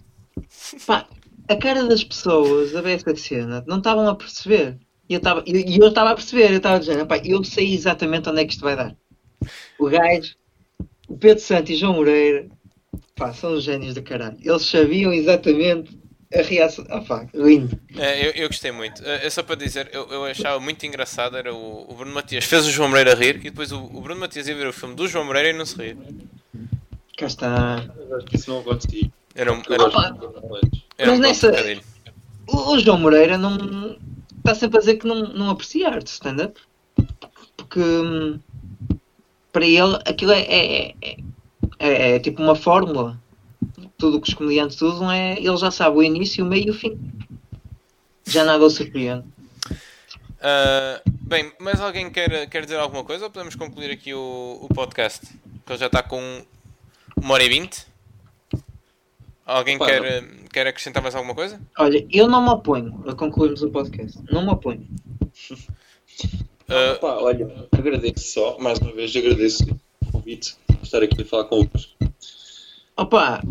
[0.87, 1.07] Pá,
[1.47, 4.77] a cara das pessoas a ver essa cena não estavam a perceber.
[5.07, 8.29] E eu estava e eu estava a perceber, eu estava dizendo, "Epá, eu sei exatamente
[8.29, 8.95] onde é que isto vai dar.
[9.79, 10.35] O gajo,
[11.07, 12.47] o Pedro Santo e João Moreira,
[13.15, 14.37] pá, são os génios do caralho.
[14.41, 15.97] Eles sabiam exatamente
[16.33, 16.85] a reação.
[16.89, 17.79] Ah, pá, lindo.
[17.97, 19.03] É, eu, eu gostei muito.
[19.05, 21.37] É é só para dizer, eu, eu achava muito engraçado.
[21.37, 24.19] Era o, o Bruno Matias fez o João Moreira rir e depois o, o Bruno
[24.21, 25.97] Matias ia ver o filme do João Moreira e não se ria.
[27.17, 27.85] Cá está.
[28.17, 29.09] Acho que isso não acontecia.
[29.35, 30.81] Eu antes.
[30.97, 31.51] era um Mas nessa-.
[32.47, 33.97] O, João Moreira não
[34.37, 36.59] está sempre a dizer que não, não aprecia arte stand-up.
[37.57, 38.39] Porque hum,
[39.51, 41.17] para ele aquilo é, é, é,
[41.79, 43.19] é- é tipo uma fórmula.
[43.97, 45.37] Tudo o que os comediantes usam é.
[45.37, 46.97] Ele já sabe o início, o meio e o fim.
[48.25, 49.25] Já nada o surpreende.
[50.41, 54.67] Ah, bem, mais alguém quer, quer dizer alguma coisa ou podemos concluir aqui o, o
[54.73, 55.25] podcast?
[55.65, 56.45] Que ele já está com
[57.17, 57.87] uma hora e vinte.
[59.45, 61.61] Alguém Opa, quer, quer acrescentar mais alguma coisa?
[61.77, 64.17] Olha, eu não me oponho a concluirmos o podcast.
[64.31, 64.87] Não me oponho.
[66.67, 69.63] Ah, Opa, olha, agradeço só, mais uma vez agradeço
[70.01, 71.91] o convite de estar aqui a falar convosco.
[72.97, 73.41] Opa,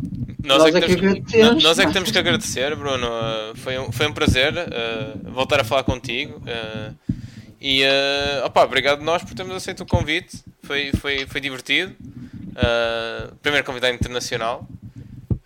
[0.44, 3.06] Nós, Nós é é que que temos, nós é que temos que agradecer, Bruno.
[3.06, 6.38] Uh, foi, um, foi um prazer uh, voltar a falar contigo.
[6.38, 7.14] uh,
[7.60, 10.42] e uh, opa, obrigado nós por termos aceito o convite.
[10.64, 11.94] Foi, foi, foi divertido.
[12.02, 14.66] Uh, primeiro convidado internacional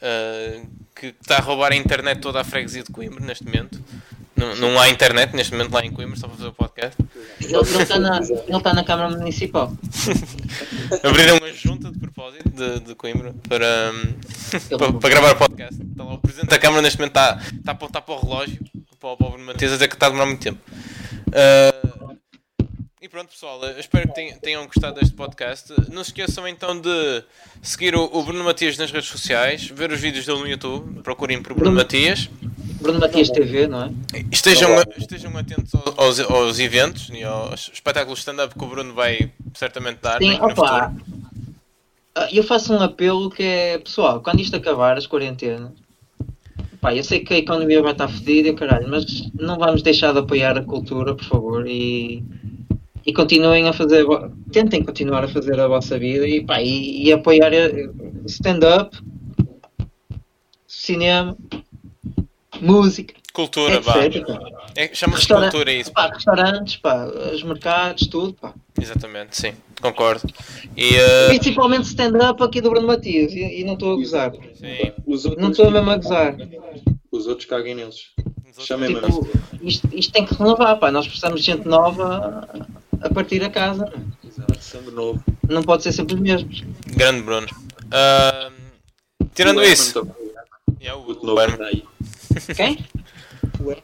[0.02, 3.82] uh, que está a roubar a internet toda a freguesia de Coimbra neste momento.
[4.36, 6.96] Não, não há internet neste momento lá em Coimbra, só para fazer o podcast.
[7.40, 9.72] ele está na, ele está na Câmara Municipal.
[11.02, 13.92] Abriram uma junta de propósito de, de Coimbra para,
[14.78, 15.82] para, para gravar o podcast.
[15.82, 18.60] Está lá o Presidente da Câmara neste momento está, está a apontar para o relógio,
[19.00, 20.60] para o Pobre Matias, a dizer que está a demorar muito tempo.
[21.32, 22.14] Ah,
[23.08, 25.72] e pronto, pessoal, espero que tenham, gostado deste podcast.
[25.90, 27.24] Não se esqueçam então de
[27.62, 31.54] seguir o, Bruno Matias nas redes sociais, ver os vídeos dele no YouTube, procurem por
[31.54, 32.28] Bruno Bruno- Matias.
[32.82, 33.90] Bruno Matias TV, não é?
[34.30, 40.00] Estejam, estejam atentos aos, aos eventos e aos espetáculos stand-up que o Bruno vai certamente
[40.02, 40.90] dar Sim, no opa.
[40.90, 41.24] futuro.
[42.14, 45.70] ah, Eu faço um apelo que é, pessoal, quando isto acabar, as quarentenas,
[46.78, 50.18] pá, eu sei que a economia vai estar fodida, caralho, mas não vamos deixar de
[50.18, 52.22] apoiar a cultura, por favor, e,
[53.08, 54.04] e continuem a fazer,
[54.52, 57.88] tentem continuar a fazer a vossa vida e, pá, e, e apoiar eh,
[58.26, 58.94] stand-up,
[60.66, 61.34] cinema,
[62.60, 64.28] música, Cultura, etc.
[64.76, 65.90] É, Chama-se cultura isso.
[65.90, 68.52] Pá, restaurantes, pá, os mercados, tudo, pá.
[68.78, 70.28] Exatamente, sim, concordo.
[70.76, 74.32] E eh, Principalmente stand-up aqui do Bruno Matias, e, e não estou a gozar.
[74.54, 74.92] sim,
[75.38, 76.36] Não estou mesmo a gozar.
[77.10, 78.10] Os outros caguem neles.
[78.58, 78.92] Chamem.
[78.92, 79.26] Tipo,
[79.62, 80.90] isto, isto tem que renovar, pá.
[80.90, 82.68] Nós precisamos de gente nova
[83.02, 83.92] a- partir da casa.
[84.24, 85.22] Exato, sangue novo.
[85.48, 86.62] Não pode ser sempre os mesmos.
[86.86, 87.46] grande Bruno.
[87.90, 88.50] Ah,
[89.34, 90.14] tirando O isso, também.
[90.80, 91.66] é o, o novo Herman.
[91.66, 91.84] aí.
[92.54, 92.84] Quem?
[93.60, 93.82] O Herman.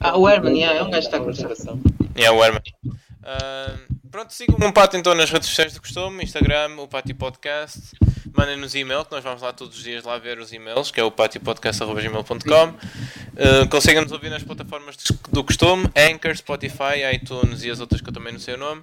[0.00, 1.74] Ah, o Herman, yeah, é um gajo que está a conversar.
[2.14, 2.62] É o Herman.
[3.22, 3.74] Ah,
[4.10, 7.80] pronto, sigam o Pato então nas redes sociais do costume, Instagram, o Pátio Podcast.
[8.36, 11.04] Mandem-nos e-mail, que nós vamos lá todos os dias lá ver os e-mails, que é
[11.04, 12.68] o patiopodcast.gmail.com.
[12.68, 14.96] Uh, Conseguem-nos ouvir nas plataformas
[15.30, 18.82] do costume, Anchor, Spotify, iTunes e as outras que eu também não sei o nome.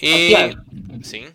[0.00, 0.34] E.
[0.34, 1.04] Oh.
[1.04, 1.26] Sim,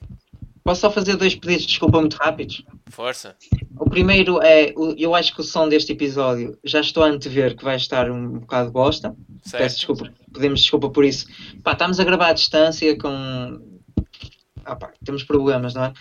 [0.63, 2.61] Posso só fazer dois pedidos de desculpa muito rápidos?
[2.89, 3.35] força.
[3.79, 7.63] O primeiro é, eu acho que o som deste episódio já estou a antever que
[7.63, 9.15] vai estar um bocado bosta.
[9.43, 9.75] Peço Certo.
[9.75, 11.25] desculpa, pedimos desculpa por isso.
[11.63, 13.61] Pá, estamos a gravar à distância com.
[14.65, 15.93] Ah, pá, temos problemas, não é?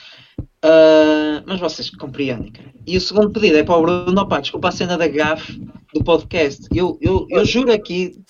[0.69, 2.75] Ah, mas vocês compreendem, cara.
[2.85, 5.61] E o segundo pedido é para o Bruno, pá, desculpa a cena da gafe
[5.95, 6.67] do podcast.
[6.75, 8.21] Eu, eu, eu juro aqui,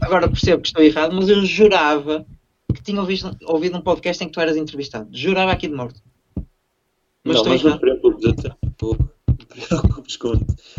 [0.00, 2.26] agora percebo que estou errado, mas eu jurava
[2.74, 5.08] que tinha ouvido, ouvido um podcast em que tu eras entrevistado.
[5.12, 6.00] Jurava aqui de morto.
[7.24, 7.80] Mas não, estou mas errado.
[7.80, 9.12] não
[10.18, 10.32] com.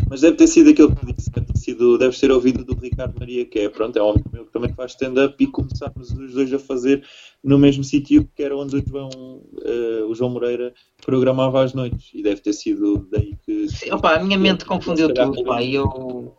[0.08, 3.18] Mas deve ter sido aquele que disse, deve ter, sido, deve ser ouvido do Ricardo
[3.18, 6.34] Maria, que é, pronto, é um amigo meu que também faz stand-up e começámos os
[6.34, 7.04] dois a fazer
[7.42, 10.72] no mesmo sítio que era onde o João, eh, o João Moreira
[11.04, 12.10] programava às noites.
[12.14, 13.68] E deve ter sido daí que.
[13.68, 16.36] Sim, opa, a minha mente confundiu tudo, pá, e eu...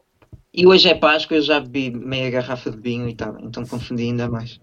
[0.57, 4.03] E hoje é Páscoa, eu já bebi meia garrafa de vinho e tal, então confundi
[4.03, 4.57] ainda mais.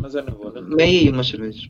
[0.00, 0.74] Mas é na boa, não é?
[0.74, 1.68] Meia e umas cervejas.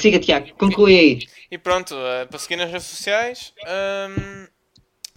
[0.00, 1.18] Siga, Tiago, conclui aí.
[1.50, 3.52] E pronto, uh, para seguir nas redes sociais.
[3.66, 4.46] um,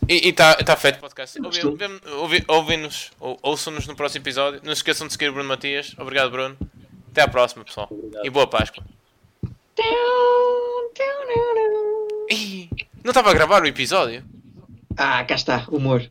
[0.07, 1.38] e está tá feito o podcast.
[2.47, 4.61] Ouvem-nos, ou- ouçam-nos no próximo episódio.
[4.63, 5.93] Não se esqueçam de seguir o Bruno Matias.
[5.97, 6.55] Obrigado, Bruno.
[7.11, 7.88] Até à próxima, pessoal.
[7.91, 8.25] Obrigado.
[8.25, 8.84] E boa Páscoa.
[12.30, 12.69] Ih,
[13.03, 14.23] não estava a gravar o episódio?
[14.95, 16.07] Ah, cá está, humor.